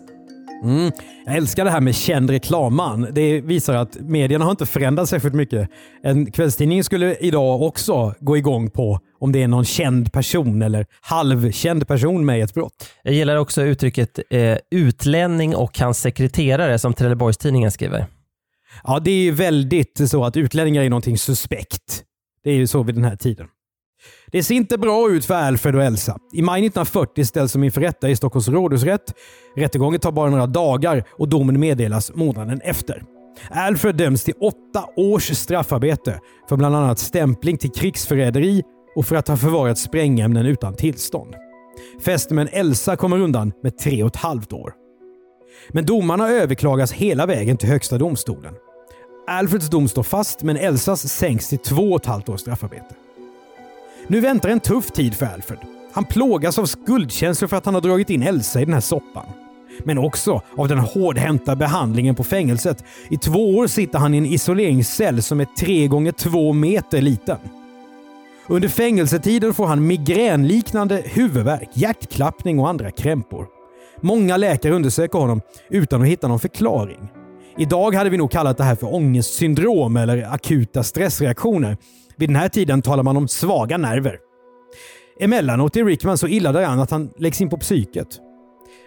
Mm. 0.63 0.93
Jag 1.27 1.37
älskar 1.37 1.65
det 1.65 1.71
här 1.71 1.81
med 1.81 1.95
känd 1.95 2.31
reklamman. 2.31 3.09
Det 3.13 3.41
visar 3.41 3.75
att 3.75 3.97
medierna 4.01 4.45
har 4.45 4.51
inte 4.51 4.67
förändrats 4.67 5.11
särskilt 5.11 5.35
mycket. 5.35 5.69
En 6.03 6.33
kvällstidning 6.33 6.85
skulle 6.85 7.17
idag 7.17 7.63
också 7.63 8.15
gå 8.21 8.37
igång 8.37 8.71
på 8.71 9.01
om 9.21 9.33
det 9.33 9.43
är 9.43 9.49
någon 9.49 9.65
känd 9.65 10.13
person 10.13 10.63
eller 10.63 10.87
halvkänd 11.01 11.89
person 11.89 12.25
med 12.25 12.39
i 12.39 12.41
ett 12.41 12.55
brott. 12.55 12.89
Jag 13.03 13.15
gillar 13.15 13.37
också 13.37 13.63
uttrycket 13.63 14.19
eh, 14.31 14.59
utlänning 14.71 15.57
och 15.57 15.79
hans 15.79 16.01
sekreterare 16.01 16.79
som 16.79 16.95
Trelleborgs-Tidningen 16.95 17.71
skriver. 17.71 18.07
Ja, 18.85 19.01
det 19.01 19.11
är 19.11 19.33
väldigt 19.33 20.11
så 20.11 20.25
att 20.25 20.37
utlänningar 20.37 20.83
är 20.83 20.91
någonting 20.91 21.19
suspekt. 21.19 22.03
Det 22.45 22.51
är 22.51 22.55
ju 22.55 22.67
så 22.67 22.83
vid 22.83 22.95
den 22.95 23.05
här 23.05 23.17
tiden. 23.17 23.47
Det 24.33 24.43
ser 24.43 24.55
inte 24.55 24.79
bra 24.79 25.11
ut 25.11 25.25
för 25.25 25.35
Alfred 25.35 25.77
och 25.77 25.83
Elsa. 25.83 26.19
I 26.33 26.43
maj 26.43 26.67
1940 26.67 27.25
ställs 27.25 27.53
de 27.53 27.65
inför 27.65 27.81
rätta 27.81 28.09
i 28.09 28.17
Stockholms 28.17 28.49
rådhusrätt. 28.49 29.15
Rättegången 29.57 30.01
tar 30.01 30.13
bara 30.13 30.31
några 30.31 30.47
dagar 30.47 31.05
och 31.11 31.29
domen 31.29 31.61
meddelas 31.61 32.15
månaden 32.15 32.61
efter. 32.65 33.03
Alfred 33.51 33.97
döms 33.97 34.25
till 34.25 34.35
åtta 34.41 34.85
års 34.97 35.37
straffarbete 35.37 36.21
för 36.49 36.57
bland 36.57 36.77
annat 36.77 36.99
stämpling 36.99 37.57
till 37.57 37.71
krigsförräderi 37.71 38.63
och 38.97 39.07
för 39.07 39.17
att 39.17 39.29
ha 39.29 39.37
förvarat 39.37 39.79
sprängämnen 39.79 40.47
utan 40.47 40.75
tillstånd. 40.75 41.35
Fästmön 42.05 42.49
Elsa 42.53 42.97
kommer 42.97 43.21
undan 43.21 43.53
med 43.63 43.79
tre 43.79 44.03
och 44.03 44.09
ett 44.09 44.17
halvt 44.17 44.53
år. 44.53 44.73
Men 45.69 45.87
domarna 45.87 46.29
överklagas 46.29 46.93
hela 46.93 47.27
vägen 47.27 47.57
till 47.57 47.69
Högsta 47.69 47.99
domstolen. 47.99 48.55
Alfreds 49.27 49.71
dom 49.71 49.89
står 49.89 50.03
fast 50.03 50.43
men 50.43 50.57
Elsas 50.57 51.13
sänks 51.13 51.49
till 51.49 51.59
två 51.59 51.91
och 51.91 52.01
ett 52.01 52.07
halvt 52.07 52.29
års 52.29 52.41
straffarbete. 52.41 52.95
Nu 54.07 54.21
väntar 54.21 54.49
en 54.49 54.61
tuff 54.61 54.91
tid 54.91 55.15
för 55.15 55.27
Alfred. 55.27 55.59
Han 55.93 56.05
plågas 56.05 56.59
av 56.59 56.67
skuldkänslor 56.67 57.49
för 57.49 57.57
att 57.57 57.65
han 57.65 57.75
har 57.75 57.81
dragit 57.81 58.11
in 58.11 58.23
Elsa 58.23 58.61
i 58.61 58.65
den 58.65 58.75
här 58.75 58.81
soppan. 58.81 59.27
Men 59.85 59.99
också 59.99 60.43
av 60.57 60.69
den 60.69 60.79
hårdhänta 60.79 61.57
behandlingen 61.57 62.15
på 62.15 62.25
fängelset. 62.25 62.85
I 63.11 63.17
två 63.17 63.57
år 63.57 63.67
sitter 63.67 63.99
han 63.99 64.15
i 64.15 64.19
en 64.19 64.27
isoleringscell 64.27 65.23
som 65.23 65.41
är 65.41 65.47
tre 65.59 65.87
gånger 65.87 66.13
två 66.13 66.53
meter 66.53 67.01
liten. 67.01 67.39
Under 68.49 68.69
fängelsetiden 68.69 69.55
får 69.55 69.67
han 69.67 69.87
migränliknande 69.87 71.03
huvudvärk, 71.05 71.69
hjärtklappning 71.73 72.59
och 72.59 72.69
andra 72.69 72.91
krämpor. 72.91 73.47
Många 74.01 74.37
läkare 74.37 74.75
undersöker 74.75 75.19
honom 75.19 75.41
utan 75.71 76.03
att 76.03 76.09
hitta 76.09 76.29
någon 76.29 76.41
förklaring. 76.41 77.09
Idag 77.59 77.95
hade 77.95 78.11
vi 78.11 78.17
nog 78.17 78.31
kallat 78.31 78.59
det 78.59 78.65
här 78.65 78.75
för 78.75 78.95
ångestsyndrom 78.95 79.97
eller 79.97 80.35
akuta 80.35 80.83
stressreaktioner. 80.83 81.77
Vid 82.17 82.29
den 82.29 82.37
här 82.37 82.49
tiden 82.49 82.83
talar 82.83 83.03
man 83.03 83.17
om 83.17 83.29
svaga 83.29 83.77
nerver. 83.77 84.19
Emellanåt 85.21 85.77
är 85.77 85.85
Rickman 85.85 86.19
så 86.19 86.29
illa 86.29 86.53
däran 86.53 86.81
att 86.81 86.91
han 86.91 87.11
läggs 87.19 87.41
in 87.41 87.51
på 87.51 87.57
psyket. 87.59 88.09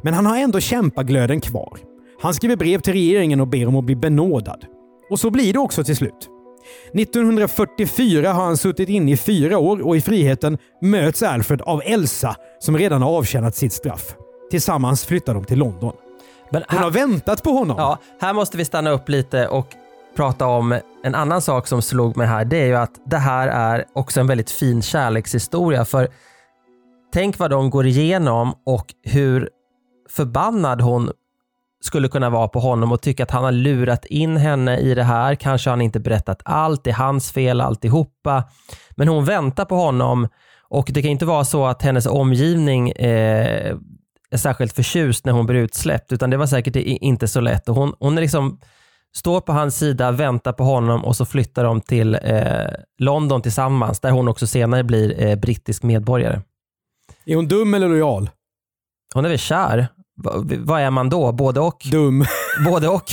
Men 0.02 0.14
han 0.14 0.26
har 0.26 0.38
ändå 0.38 0.60
kämpaglöden 0.60 1.42
kvar. 1.42 1.80
Han 2.22 2.34
skriver 2.34 2.56
brev 2.56 2.80
till 2.80 2.94
regeringen 2.94 3.42
och 3.42 3.48
ber 3.48 3.68
om 3.68 3.76
att 3.76 3.86
bli 3.86 3.96
benådad. 3.96 4.66
Och 5.10 5.20
så 5.20 5.30
blir 5.30 5.54
det 5.54 5.60
också 5.60 5.84
till 5.84 5.96
slut. 5.96 6.30
1944 6.94 8.34
har 8.34 8.44
han 8.44 8.58
suttit 8.58 8.90
inne 8.90 9.12
i 9.12 9.18
fyra 9.18 9.58
år 9.58 9.88
och 9.88 9.98
i 9.98 10.02
friheten 10.02 10.58
möts 10.82 11.24
Alfred 11.24 11.62
av 11.62 11.82
Elsa 11.86 12.36
som 12.60 12.78
redan 12.78 13.02
har 13.02 13.18
avtjänat 13.18 13.56
sitt 13.56 13.74
straff. 13.74 14.16
Tillsammans 14.52 15.06
flyttar 15.06 15.34
de 15.34 15.44
till 15.44 15.60
London. 15.60 15.94
Men 16.50 16.64
Hon 16.68 16.80
har 16.80 16.92
väntat 16.92 17.44
på 17.44 17.50
honom. 17.50 17.78
Ja, 17.80 17.98
här 18.22 18.34
måste 18.34 18.58
vi 18.58 18.66
stanna 18.66 18.90
upp 18.90 19.10
lite 19.10 19.48
och 19.48 19.68
prata 20.15 20.47
om 20.47 20.80
en 21.04 21.15
annan 21.15 21.41
sak 21.41 21.67
som 21.67 21.82
slog 21.82 22.17
mig 22.17 22.28
här. 22.28 22.45
Det 22.45 22.58
är 22.58 22.65
ju 22.65 22.75
att 22.75 23.01
det 23.06 23.17
här 23.17 23.47
är 23.47 23.86
också 23.93 24.19
en 24.19 24.28
väldigt 24.28 24.51
fin 24.51 24.82
kärlekshistoria. 24.82 25.86
För 25.86 26.08
tänk 27.13 27.39
vad 27.39 27.49
de 27.49 27.69
går 27.69 27.86
igenom 27.86 28.54
och 28.65 28.86
hur 29.04 29.49
förbannad 30.10 30.82
hon 30.82 31.12
skulle 31.82 32.08
kunna 32.08 32.30
vara 32.30 32.47
på 32.47 32.60
honom 32.60 32.91
och 32.91 33.01
tycka 33.01 33.23
att 33.23 33.32
han 33.32 33.43
har 33.43 33.51
lurat 33.51 34.06
in 34.06 34.38
henne 34.38 34.78
i 34.78 34.95
det 34.95 35.04
här. 35.04 35.36
Kanske 35.36 35.69
har 35.69 35.71
han 35.71 35.82
inte 35.82 35.99
berättat 35.99 36.41
allt, 36.45 36.84
det 36.84 36.89
är 36.89 36.93
hans 36.95 37.32
fel 37.32 37.62
alltihopa. 37.62 38.43
Men 38.91 39.08
hon 39.08 39.25
väntar 39.25 39.65
på 39.65 39.75
honom 39.75 40.28
och 40.69 40.89
det 40.93 41.01
kan 41.01 41.12
inte 41.12 41.25
vara 41.25 41.45
så 41.45 41.65
att 41.65 41.82
hennes 41.82 42.06
omgivning 42.06 42.89
eh, 42.91 43.75
är 44.32 44.38
särskilt 44.38 44.73
förtjust 44.73 45.25
när 45.25 45.34
hon 45.34 45.45
blir 45.45 45.60
utsläppt, 45.60 46.12
utan 46.12 46.30
det 46.30 46.38
var 46.38 46.45
säkert 46.45 46.75
inte 46.75 47.28
så 47.28 47.41
lätt. 47.41 47.69
Och 47.69 47.75
hon, 47.75 47.93
hon 47.99 48.17
är 48.17 48.21
liksom, 48.21 48.60
står 49.15 49.41
på 49.41 49.51
hans 49.51 49.78
sida, 49.78 50.12
väntar 50.12 50.54
på 50.54 50.63
honom 50.63 51.06
och 51.06 51.15
så 51.15 51.25
flyttar 51.25 51.63
de 51.63 51.82
till 51.82 52.15
eh, 52.15 52.41
London 52.97 53.41
tillsammans, 53.41 53.99
där 53.99 54.12
hon 54.12 54.28
också 54.28 54.47
senare 54.47 54.84
blir 54.84 55.21
eh, 55.23 55.36
brittisk 55.36 55.84
medborgare. 55.84 56.41
Är 57.25 57.36
hon 57.36 57.47
dum 57.47 57.73
eller 57.73 57.89
lojal? 57.89 58.30
Hon 59.13 59.25
är 59.25 59.30
väl 59.30 59.38
kär? 59.38 59.88
Vad 60.60 60.82
är 60.82 60.91
man 60.91 61.10
då? 61.10 61.32
Både 61.32 61.60
och? 61.60 61.82
Dum. 61.91 62.25
Både 62.65 62.88
och? 62.88 63.12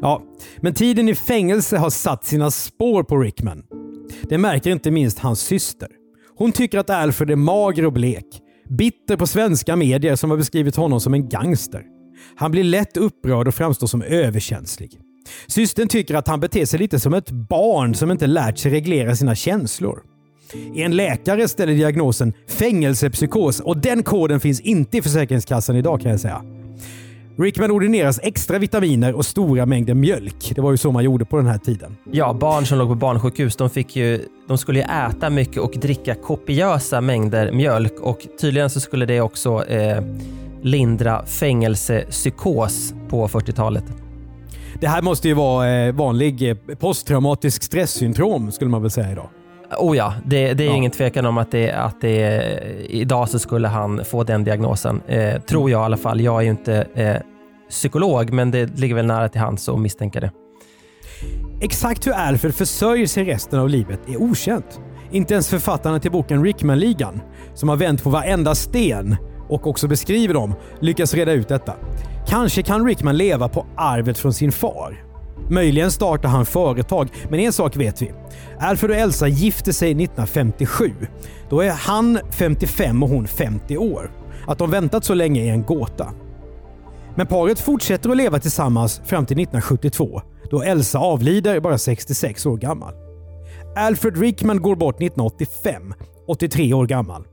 ja, 0.00 0.22
men 0.60 0.74
tiden 0.74 1.08
i 1.08 1.14
fängelse 1.14 1.78
har 1.78 1.90
satt 1.90 2.24
sina 2.24 2.50
spår 2.50 3.02
på 3.02 3.18
Rickman. 3.18 3.62
Det 4.22 4.38
märker 4.38 4.70
inte 4.70 4.90
minst 4.90 5.18
hans 5.18 5.40
syster. 5.40 5.88
Hon 6.38 6.52
tycker 6.52 6.78
att 6.78 6.90
Alfred 6.90 7.30
är 7.30 7.36
mager 7.36 7.84
och 7.84 7.92
blek. 7.92 8.26
Bitter 8.78 9.16
på 9.16 9.26
svenska 9.26 9.76
medier 9.76 10.16
som 10.16 10.30
har 10.30 10.36
beskrivit 10.36 10.76
honom 10.76 11.00
som 11.00 11.14
en 11.14 11.28
gangster. 11.28 11.95
Han 12.36 12.50
blir 12.50 12.64
lätt 12.64 12.96
upprörd 12.96 13.48
och 13.48 13.54
framstår 13.54 13.86
som 13.86 14.02
överkänslig. 14.02 14.98
Systern 15.46 15.88
tycker 15.88 16.14
att 16.14 16.28
han 16.28 16.40
beter 16.40 16.64
sig 16.64 16.78
lite 16.78 17.00
som 17.00 17.14
ett 17.14 17.30
barn 17.30 17.94
som 17.94 18.10
inte 18.10 18.26
lärt 18.26 18.58
sig 18.58 18.72
reglera 18.72 19.16
sina 19.16 19.34
känslor. 19.34 20.02
En 20.74 20.96
läkare 20.96 21.48
ställer 21.48 21.72
diagnosen 21.72 22.32
fängelsepsykos 22.48 23.60
och 23.60 23.76
den 23.76 24.02
koden 24.02 24.40
finns 24.40 24.60
inte 24.60 24.98
i 24.98 25.02
Försäkringskassan 25.02 25.76
idag 25.76 26.00
kan 26.00 26.10
jag 26.10 26.20
säga. 26.20 26.42
Rickman 27.38 27.70
ordineras 27.70 28.20
extra 28.22 28.58
vitaminer 28.58 29.14
och 29.14 29.26
stora 29.26 29.66
mängder 29.66 29.94
mjölk. 29.94 30.52
Det 30.54 30.60
var 30.60 30.70
ju 30.70 30.76
så 30.76 30.92
man 30.92 31.04
gjorde 31.04 31.24
på 31.24 31.36
den 31.36 31.46
här 31.46 31.58
tiden. 31.58 31.96
Ja, 32.12 32.32
barn 32.32 32.66
som 32.66 32.78
låg 32.78 32.88
på 32.88 32.94
barnsjukhus 32.94 33.56
de, 33.56 33.70
fick 33.70 33.96
ju, 33.96 34.24
de 34.48 34.58
skulle 34.58 34.78
ju 34.78 34.84
äta 34.84 35.30
mycket 35.30 35.58
och 35.58 35.72
dricka 35.76 36.14
kopiösa 36.14 37.00
mängder 37.00 37.52
mjölk 37.52 38.00
och 38.00 38.26
tydligen 38.40 38.70
så 38.70 38.80
skulle 38.80 39.06
det 39.06 39.20
också 39.20 39.64
eh, 39.64 40.02
lindra 40.62 41.26
fängelsepsykos 41.26 42.94
på 43.08 43.28
40-talet. 43.28 43.84
Det 44.80 44.88
här 44.88 45.02
måste 45.02 45.28
ju 45.28 45.34
vara 45.34 45.70
eh, 45.70 45.94
vanlig 45.94 46.50
eh, 46.50 46.56
posttraumatisk 46.78 47.62
stresssyndrom 47.62 48.52
skulle 48.52 48.70
man 48.70 48.82
väl 48.82 48.90
säga 48.90 49.12
idag. 49.12 49.28
Oh 49.78 49.96
ja, 49.96 50.14
det, 50.24 50.54
det 50.54 50.64
är 50.64 50.68
ja. 50.68 50.76
ingen 50.76 50.90
tvekan 50.90 51.26
om 51.26 51.38
att, 51.38 51.50
det, 51.50 51.72
att 51.72 52.00
det, 52.00 52.42
idag 52.88 53.28
så 53.28 53.38
skulle 53.38 53.68
han 53.68 54.04
få 54.04 54.24
den 54.24 54.44
diagnosen. 54.44 55.02
Eh, 55.06 55.40
tror 55.40 55.70
jag 55.70 55.80
i 55.80 55.84
alla 55.84 55.96
fall. 55.96 56.20
Jag 56.20 56.38
är 56.38 56.42
ju 56.42 56.50
inte 56.50 56.86
eh, 56.94 57.16
psykolog, 57.70 58.32
men 58.32 58.50
det 58.50 58.78
ligger 58.78 58.94
väl 58.94 59.06
nära 59.06 59.28
till 59.28 59.40
hands 59.40 59.68
att 59.68 59.80
misstänka 59.80 60.20
det. 60.20 60.30
Exakt 61.60 62.06
hur 62.06 62.12
Alfred 62.12 62.54
försörjer 62.54 63.06
sig 63.06 63.24
resten 63.24 63.58
av 63.58 63.68
livet 63.68 64.00
är 64.08 64.22
okänt. 64.22 64.80
Inte 65.10 65.34
ens 65.34 65.48
författarna 65.48 65.98
till 65.98 66.10
boken 66.10 66.44
Rickman-ligan, 66.44 67.20
som 67.54 67.68
har 67.68 67.76
vänt 67.76 68.02
på 68.02 68.10
varenda 68.10 68.54
sten 68.54 69.16
och 69.48 69.66
också 69.66 69.88
beskriver 69.88 70.34
dem, 70.34 70.54
lyckas 70.80 71.14
reda 71.14 71.32
ut 71.32 71.48
detta. 71.48 71.74
Kanske 72.26 72.62
kan 72.62 72.86
Rickman 72.86 73.16
leva 73.16 73.48
på 73.48 73.66
arvet 73.76 74.18
från 74.18 74.32
sin 74.32 74.52
far. 74.52 75.04
Möjligen 75.50 75.90
startar 75.90 76.28
han 76.28 76.46
företag, 76.46 77.08
men 77.30 77.40
en 77.40 77.52
sak 77.52 77.76
vet 77.76 78.02
vi. 78.02 78.12
Alfred 78.60 78.90
och 78.90 78.96
Elsa 78.96 79.28
gifte 79.28 79.72
sig 79.72 79.90
1957. 79.90 80.92
Då 81.50 81.60
är 81.60 81.70
han 81.70 82.18
55 82.30 83.02
och 83.02 83.08
hon 83.08 83.26
50 83.26 83.76
år. 83.76 84.10
Att 84.46 84.58
de 84.58 84.70
väntat 84.70 85.04
så 85.04 85.14
länge 85.14 85.42
är 85.42 85.52
en 85.52 85.62
gåta. 85.62 86.12
Men 87.14 87.26
paret 87.26 87.60
fortsätter 87.60 88.10
att 88.10 88.16
leva 88.16 88.38
tillsammans 88.38 89.00
fram 89.04 89.26
till 89.26 89.40
1972 89.40 90.22
då 90.50 90.62
Elsa 90.62 90.98
avlider 90.98 91.60
bara 91.60 91.78
66 91.78 92.46
år 92.46 92.56
gammal. 92.56 92.94
Alfred 93.76 94.16
Rickman 94.16 94.62
går 94.62 94.76
bort 94.76 94.94
1985, 94.94 95.94
83 96.26 96.72
år 96.72 96.86
gammal. 96.86 97.26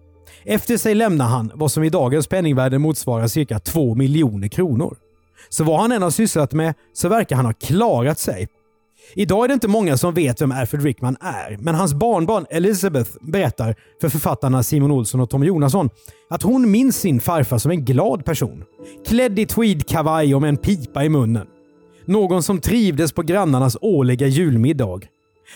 Efter 0.46 0.78
sig 0.78 0.96
lämnar 0.96 1.26
han 1.26 1.52
vad 1.56 1.72
som 1.72 1.84
i 1.84 1.90
dagens 1.90 2.28
penningvärde 2.28 2.80
motsvarar 2.80 3.28
cirka 3.28 3.60
2 3.60 3.96
miljoner 3.96 4.48
kronor. 4.48 4.98
Så 5.50 5.64
vad 5.64 5.80
han 5.80 5.92
än 5.92 6.02
har 6.02 6.10
sysslat 6.10 6.54
med 6.54 6.74
så 6.94 7.10
verkar 7.10 7.36
han 7.36 7.46
ha 7.46 7.54
klarat 7.54 8.20
sig. 8.20 8.48
Idag 9.16 9.44
är 9.44 9.48
det 9.48 9.54
inte 9.54 9.68
många 9.68 9.98
som 9.98 10.14
vet 10.14 10.42
vem 10.42 10.52
Alfred 10.52 10.84
Rickman 10.84 11.18
är, 11.22 11.58
men 11.60 11.76
hans 11.76 11.94
barnbarn 11.94 12.46
Elizabeth 12.50 13.12
berättar 13.22 13.76
för 14.02 14.10
författarna 14.10 14.64
Simon 14.64 14.92
Olsson 14.92 15.22
och 15.22 15.30
Tom 15.30 15.44
Jonasson 15.44 15.90
att 16.30 16.44
hon 16.44 16.72
minns 16.72 16.98
sin 16.98 17.20
farfar 17.20 17.58
som 17.58 17.72
en 17.72 17.86
glad 17.86 18.26
person. 18.26 18.64
Klädd 19.08 19.40
i 19.40 19.46
tweedkavaj 19.46 20.36
och 20.36 20.42
med 20.42 20.50
en 20.50 20.58
pipa 20.58 21.04
i 21.04 21.10
munnen. 21.10 21.48
Någon 22.06 22.44
som 22.44 22.60
trivdes 22.60 23.12
på 23.12 23.22
grannarnas 23.22 23.78
årliga 23.82 24.28
julmiddag. 24.28 25.00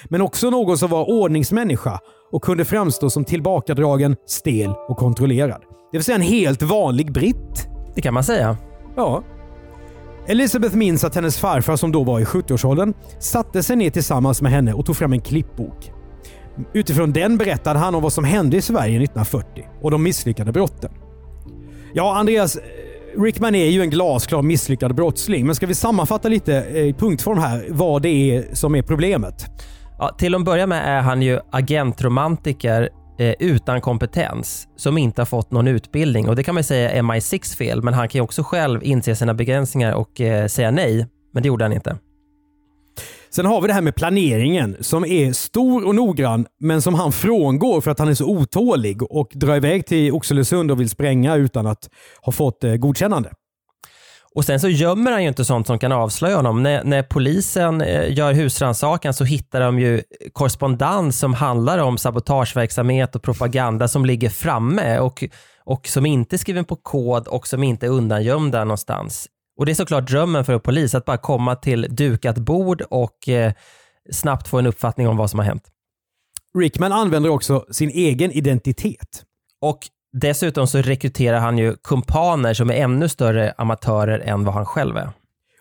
Men 0.06 0.22
också 0.22 0.50
någon 0.50 0.78
som 0.78 0.90
var 0.90 1.10
ordningsmänniska 1.10 2.00
och 2.32 2.44
kunde 2.44 2.66
framstå 2.66 3.10
som 3.10 3.26
tillbakadragen, 3.26 4.16
stel 4.26 4.74
och 4.90 4.98
kontrollerad. 4.98 5.62
Det 5.92 5.98
vill 5.98 6.04
säga 6.04 6.16
en 6.16 6.22
helt 6.22 6.62
vanlig 6.62 7.14
britt. 7.14 7.68
Det 7.96 8.02
kan 8.02 8.14
man 8.14 8.24
säga. 8.24 8.58
Ja, 8.96 9.24
Elizabeth 10.28 10.76
minns 10.76 11.04
att 11.04 11.16
hennes 11.16 11.38
farfar 11.38 11.76
som 11.76 11.92
då 11.92 12.04
var 12.04 12.20
i 12.20 12.24
70-årsåldern 12.24 12.94
satte 13.20 13.64
sig 13.64 13.76
ner 13.76 13.90
tillsammans 13.90 14.42
med 14.42 14.52
henne 14.52 14.74
och 14.74 14.86
tog 14.86 14.98
fram 14.98 15.14
en 15.14 15.22
klippbok. 15.22 15.92
Utifrån 16.74 17.14
den 17.14 17.38
berättade 17.38 17.80
han 17.80 17.96
om 17.96 18.04
vad 18.04 18.14
som 18.14 18.24
hände 18.24 18.58
i 18.58 18.62
Sverige 18.62 19.04
1940 19.04 19.68
och 19.82 19.92
de 19.92 20.04
misslyckade 20.04 20.52
brotten. 20.52 20.92
Ja, 21.94 22.18
Andreas, 22.18 22.58
Rickman 23.18 23.56
är 23.56 23.66
ju 23.66 23.82
en 23.82 23.90
glasklar 23.90 24.42
misslyckad 24.42 24.96
brottsling, 24.96 25.46
men 25.46 25.56
ska 25.56 25.66
vi 25.66 25.76
sammanfatta 25.76 26.30
lite 26.30 26.52
i 26.52 26.96
punktform 26.98 27.38
här 27.38 27.68
vad 27.70 28.02
det 28.02 28.10
är 28.10 28.46
som 28.54 28.76
är 28.76 28.82
problemet? 28.82 29.46
Ja, 30.00 30.16
till 30.18 30.36
att 30.36 30.46
börja 30.46 30.68
med 30.68 30.98
är 30.98 31.02
han 31.02 31.22
ju 31.22 31.40
agentromantiker 31.52 32.90
eh, 33.20 33.34
utan 33.40 33.82
kompetens 33.82 34.68
som 34.76 34.98
inte 34.98 35.22
har 35.22 35.26
fått 35.26 35.52
någon 35.52 35.68
utbildning 35.68 36.30
och 36.30 36.36
det 36.36 36.44
kan 36.44 36.56
man 36.56 36.64
säga 36.64 36.92
är 36.92 37.02
MI6 37.02 37.58
fel, 37.58 37.84
men 37.84 37.94
han 37.94 38.10
kan 38.10 38.20
ju 38.20 38.24
också 38.24 38.44
själv 38.44 38.84
inse 38.84 39.16
sina 39.16 39.34
begränsningar 39.34 39.94
och 39.94 40.22
eh, 40.22 40.48
säga 40.48 40.72
nej, 40.72 41.08
men 41.34 41.44
det 41.44 41.48
gjorde 41.48 41.64
han 41.66 41.74
inte. 41.74 41.98
Sen 43.30 43.46
har 43.46 43.62
vi 43.62 43.68
det 43.68 43.74
här 43.74 43.82
med 43.82 43.96
planeringen 43.96 44.78
som 44.80 45.06
är 45.06 45.34
stor 45.34 45.86
och 45.88 45.96
noggrann 45.96 46.46
men 46.60 46.82
som 46.82 46.94
han 46.94 47.12
frångår 47.12 47.82
för 47.82 47.92
att 47.92 48.00
han 48.00 48.08
är 48.08 48.14
så 48.14 48.26
otålig 48.26 49.04
och 49.04 49.32
drar 49.34 49.56
iväg 49.56 49.86
till 49.86 50.12
Oxelösund 50.12 50.72
och 50.72 50.80
vill 50.80 50.90
spränga 50.90 51.36
utan 51.36 51.68
att 51.68 51.90
ha 52.22 52.32
fått 52.32 52.64
eh, 52.64 52.76
godkännande. 52.76 53.32
Och 54.38 54.46
sen 54.46 54.60
så 54.60 54.70
gömmer 54.70 55.12
han 55.12 55.22
ju 55.22 55.28
inte 55.28 55.46
sånt 55.46 55.68
som 55.68 55.80
kan 55.80 55.92
avslöja 55.92 56.36
honom. 56.36 56.64
När, 56.64 56.84
när 56.84 57.04
polisen 57.04 57.82
eh, 57.82 58.14
gör 58.18 58.34
husrannsakan 58.34 59.14
så 59.14 59.24
hittar 59.24 59.60
de 59.60 59.80
ju 59.80 60.02
korrespondens 60.34 61.20
som 61.20 61.34
handlar 61.34 61.78
om 61.78 61.98
sabotageverksamhet 61.98 63.16
och 63.16 63.24
propaganda 63.24 63.88
som 63.88 64.06
ligger 64.06 64.30
framme 64.30 65.00
och, 65.00 65.24
och 65.64 65.88
som 65.88 66.06
inte 66.06 66.36
är 66.36 66.38
skriven 66.38 66.66
på 66.66 66.76
kod 66.76 67.28
och 67.28 67.48
som 67.48 67.64
inte 67.64 67.86
är 67.86 67.90
undangömda 67.90 68.64
någonstans. 68.64 69.28
Och 69.60 69.66
det 69.66 69.72
är 69.72 69.74
såklart 69.74 70.08
drömmen 70.08 70.46
för 70.46 70.54
en 70.54 70.60
polis 70.60 70.96
att 70.96 71.06
bara 71.06 71.18
komma 71.18 71.56
till 71.56 71.88
dukat 71.90 72.38
bord 72.38 72.82
och 72.82 73.30
eh, 73.30 73.54
snabbt 74.12 74.48
få 74.48 74.60
en 74.60 74.68
uppfattning 74.68 75.08
om 75.08 75.18
vad 75.18 75.30
som 75.30 75.40
har 75.40 75.46
hänt. 75.46 75.64
Rickman 76.58 76.92
använder 76.92 77.30
också 77.30 77.66
sin 77.72 77.90
egen 77.90 78.32
identitet. 78.32 79.24
Och 79.62 79.80
Dessutom 80.14 80.68
så 80.68 80.82
rekryterar 80.82 81.40
han 81.40 81.58
ju 81.58 81.76
kumpaner 81.84 82.54
som 82.54 82.70
är 82.70 82.74
ännu 82.74 83.10
större 83.10 83.54
amatörer 83.58 84.20
än 84.20 84.44
vad 84.44 84.54
han 84.54 84.66
själv 84.66 84.98
är. 84.98 85.10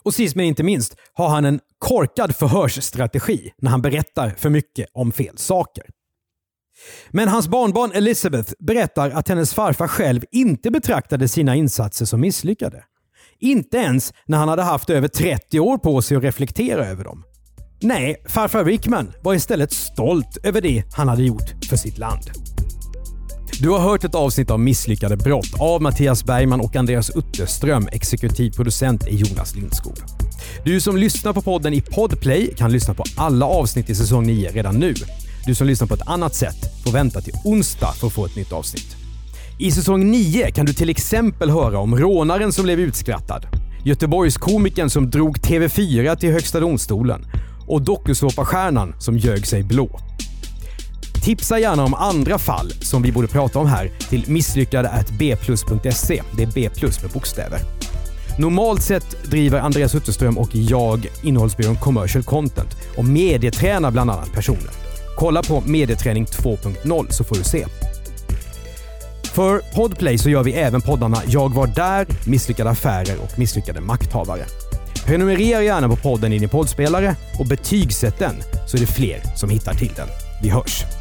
Och 0.02 0.14
sist 0.14 0.36
men 0.36 0.44
inte 0.44 0.62
minst 0.62 0.96
har 1.12 1.28
han 1.28 1.44
en 1.44 1.60
korkad 1.78 2.36
förhörsstrategi 2.36 3.52
när 3.58 3.70
han 3.70 3.82
berättar 3.82 4.30
för 4.38 4.50
mycket 4.50 4.86
om 4.92 5.12
fel 5.12 5.38
saker. 5.38 5.84
Men 7.10 7.28
hans 7.28 7.48
barnbarn 7.48 7.92
Elizabeth 7.92 8.52
berättar 8.58 9.10
att 9.10 9.28
hennes 9.28 9.54
farfar 9.54 9.88
själv 9.88 10.22
inte 10.32 10.70
betraktade 10.70 11.28
sina 11.28 11.54
insatser 11.54 12.04
som 12.04 12.20
misslyckade. 12.20 12.84
Inte 13.38 13.76
ens 13.76 14.12
när 14.26 14.38
han 14.38 14.48
hade 14.48 14.62
haft 14.62 14.90
över 14.90 15.08
30 15.08 15.60
år 15.60 15.78
på 15.78 16.02
sig 16.02 16.16
att 16.16 16.22
reflektera 16.22 16.86
över 16.86 17.04
dem. 17.04 17.24
Nej, 17.82 18.16
farfar 18.28 18.64
Rickman 18.64 19.12
var 19.22 19.34
istället 19.34 19.72
stolt 19.72 20.36
över 20.42 20.60
det 20.60 20.84
han 20.92 21.08
hade 21.08 21.22
gjort 21.22 21.66
för 21.68 21.76
sitt 21.76 21.98
land. 21.98 22.22
Du 23.60 23.68
har 23.68 23.78
hört 23.78 24.04
ett 24.04 24.14
avsnitt 24.14 24.50
av 24.50 24.60
Misslyckade 24.60 25.16
brott 25.16 25.54
av 25.58 25.82
Mattias 25.82 26.24
Bergman 26.24 26.60
och 26.60 26.76
Andreas 26.76 27.10
Utterström. 27.10 27.88
Exekutiv 27.92 28.50
producent 28.50 29.06
är 29.06 29.10
Jonas 29.10 29.54
Lindskog. 29.54 29.96
Du 30.64 30.80
som 30.80 30.96
lyssnar 30.96 31.32
på 31.32 31.42
podden 31.42 31.74
i 31.74 31.80
Podplay 31.80 32.54
kan 32.54 32.72
lyssna 32.72 32.94
på 32.94 33.04
alla 33.16 33.46
avsnitt 33.46 33.90
i 33.90 33.94
säsong 33.94 34.26
9 34.26 34.50
redan 34.50 34.74
nu. 34.74 34.94
Du 35.46 35.54
som 35.54 35.66
lyssnar 35.66 35.86
på 35.88 35.94
ett 35.94 36.08
annat 36.08 36.34
sätt 36.34 36.84
får 36.84 36.92
vänta 36.92 37.20
till 37.20 37.34
onsdag 37.44 37.92
för 37.92 38.06
att 38.06 38.12
få 38.12 38.26
ett 38.26 38.36
nytt 38.36 38.52
avsnitt. 38.52 38.96
I 39.58 39.70
säsong 39.72 40.10
9 40.10 40.50
kan 40.50 40.66
du 40.66 40.72
till 40.72 40.90
exempel 40.90 41.50
höra 41.50 41.78
om 41.78 41.98
rånaren 41.98 42.52
som 42.52 42.64
blev 42.64 42.80
utskrattad, 42.80 43.46
Göteborgskomikern 43.84 44.90
som 44.90 45.10
drog 45.10 45.38
TV4 45.38 46.16
till 46.16 46.32
Högsta 46.32 46.60
domstolen 46.60 47.26
och 47.66 47.82
dokusåpastjärnan 47.82 48.94
som 49.00 49.18
ljög 49.18 49.46
sig 49.46 49.62
blå. 49.62 50.00
Tipsa 51.26 51.58
gärna 51.58 51.84
om 51.84 51.94
andra 51.94 52.38
fall 52.38 52.70
som 52.70 53.02
vi 53.02 53.12
borde 53.12 53.28
prata 53.28 53.58
om 53.58 53.66
här 53.66 53.90
till 54.08 54.24
misslyckade.bplus.se. 54.30 56.22
Det 56.36 56.42
är 56.42 56.52
B 56.54 56.70
plus 56.76 57.02
med 57.02 57.10
bokstäver. 57.10 57.58
Normalt 58.38 58.82
sett 58.82 59.30
driver 59.30 59.60
Andreas 59.60 59.94
Utterström 59.94 60.38
och 60.38 60.48
jag 60.52 61.06
innehållsbyrån 61.22 61.76
Commercial 61.76 62.24
Content 62.24 62.76
och 62.96 63.04
medietränar 63.04 63.90
bland 63.90 64.10
annat 64.10 64.32
personer. 64.32 64.70
Kolla 65.16 65.42
på 65.42 65.62
Medieträning 65.66 66.24
2.0 66.24 67.10
så 67.10 67.24
får 67.24 67.36
du 67.36 67.44
se. 67.44 67.66
För 69.24 69.58
Podplay 69.74 70.18
så 70.18 70.30
gör 70.30 70.42
vi 70.42 70.52
även 70.52 70.80
poddarna 70.80 71.22
Jag 71.26 71.54
var 71.54 71.66
där, 71.66 72.06
Misslyckade 72.26 72.70
affärer 72.70 73.16
och 73.22 73.38
Misslyckade 73.38 73.80
makthavare. 73.80 74.44
Prenumerera 75.06 75.62
gärna 75.62 75.88
på 75.88 75.96
podden 75.96 76.32
i 76.32 76.38
din 76.38 76.48
poddspelare 76.48 77.16
och 77.38 77.46
betygsätt 77.46 78.18
den 78.18 78.34
så 78.66 78.76
är 78.76 78.80
det 78.80 78.86
fler 78.86 79.22
som 79.36 79.50
hittar 79.50 79.74
till 79.74 79.92
den. 79.96 80.08
Vi 80.42 80.48
hörs! 80.48 80.95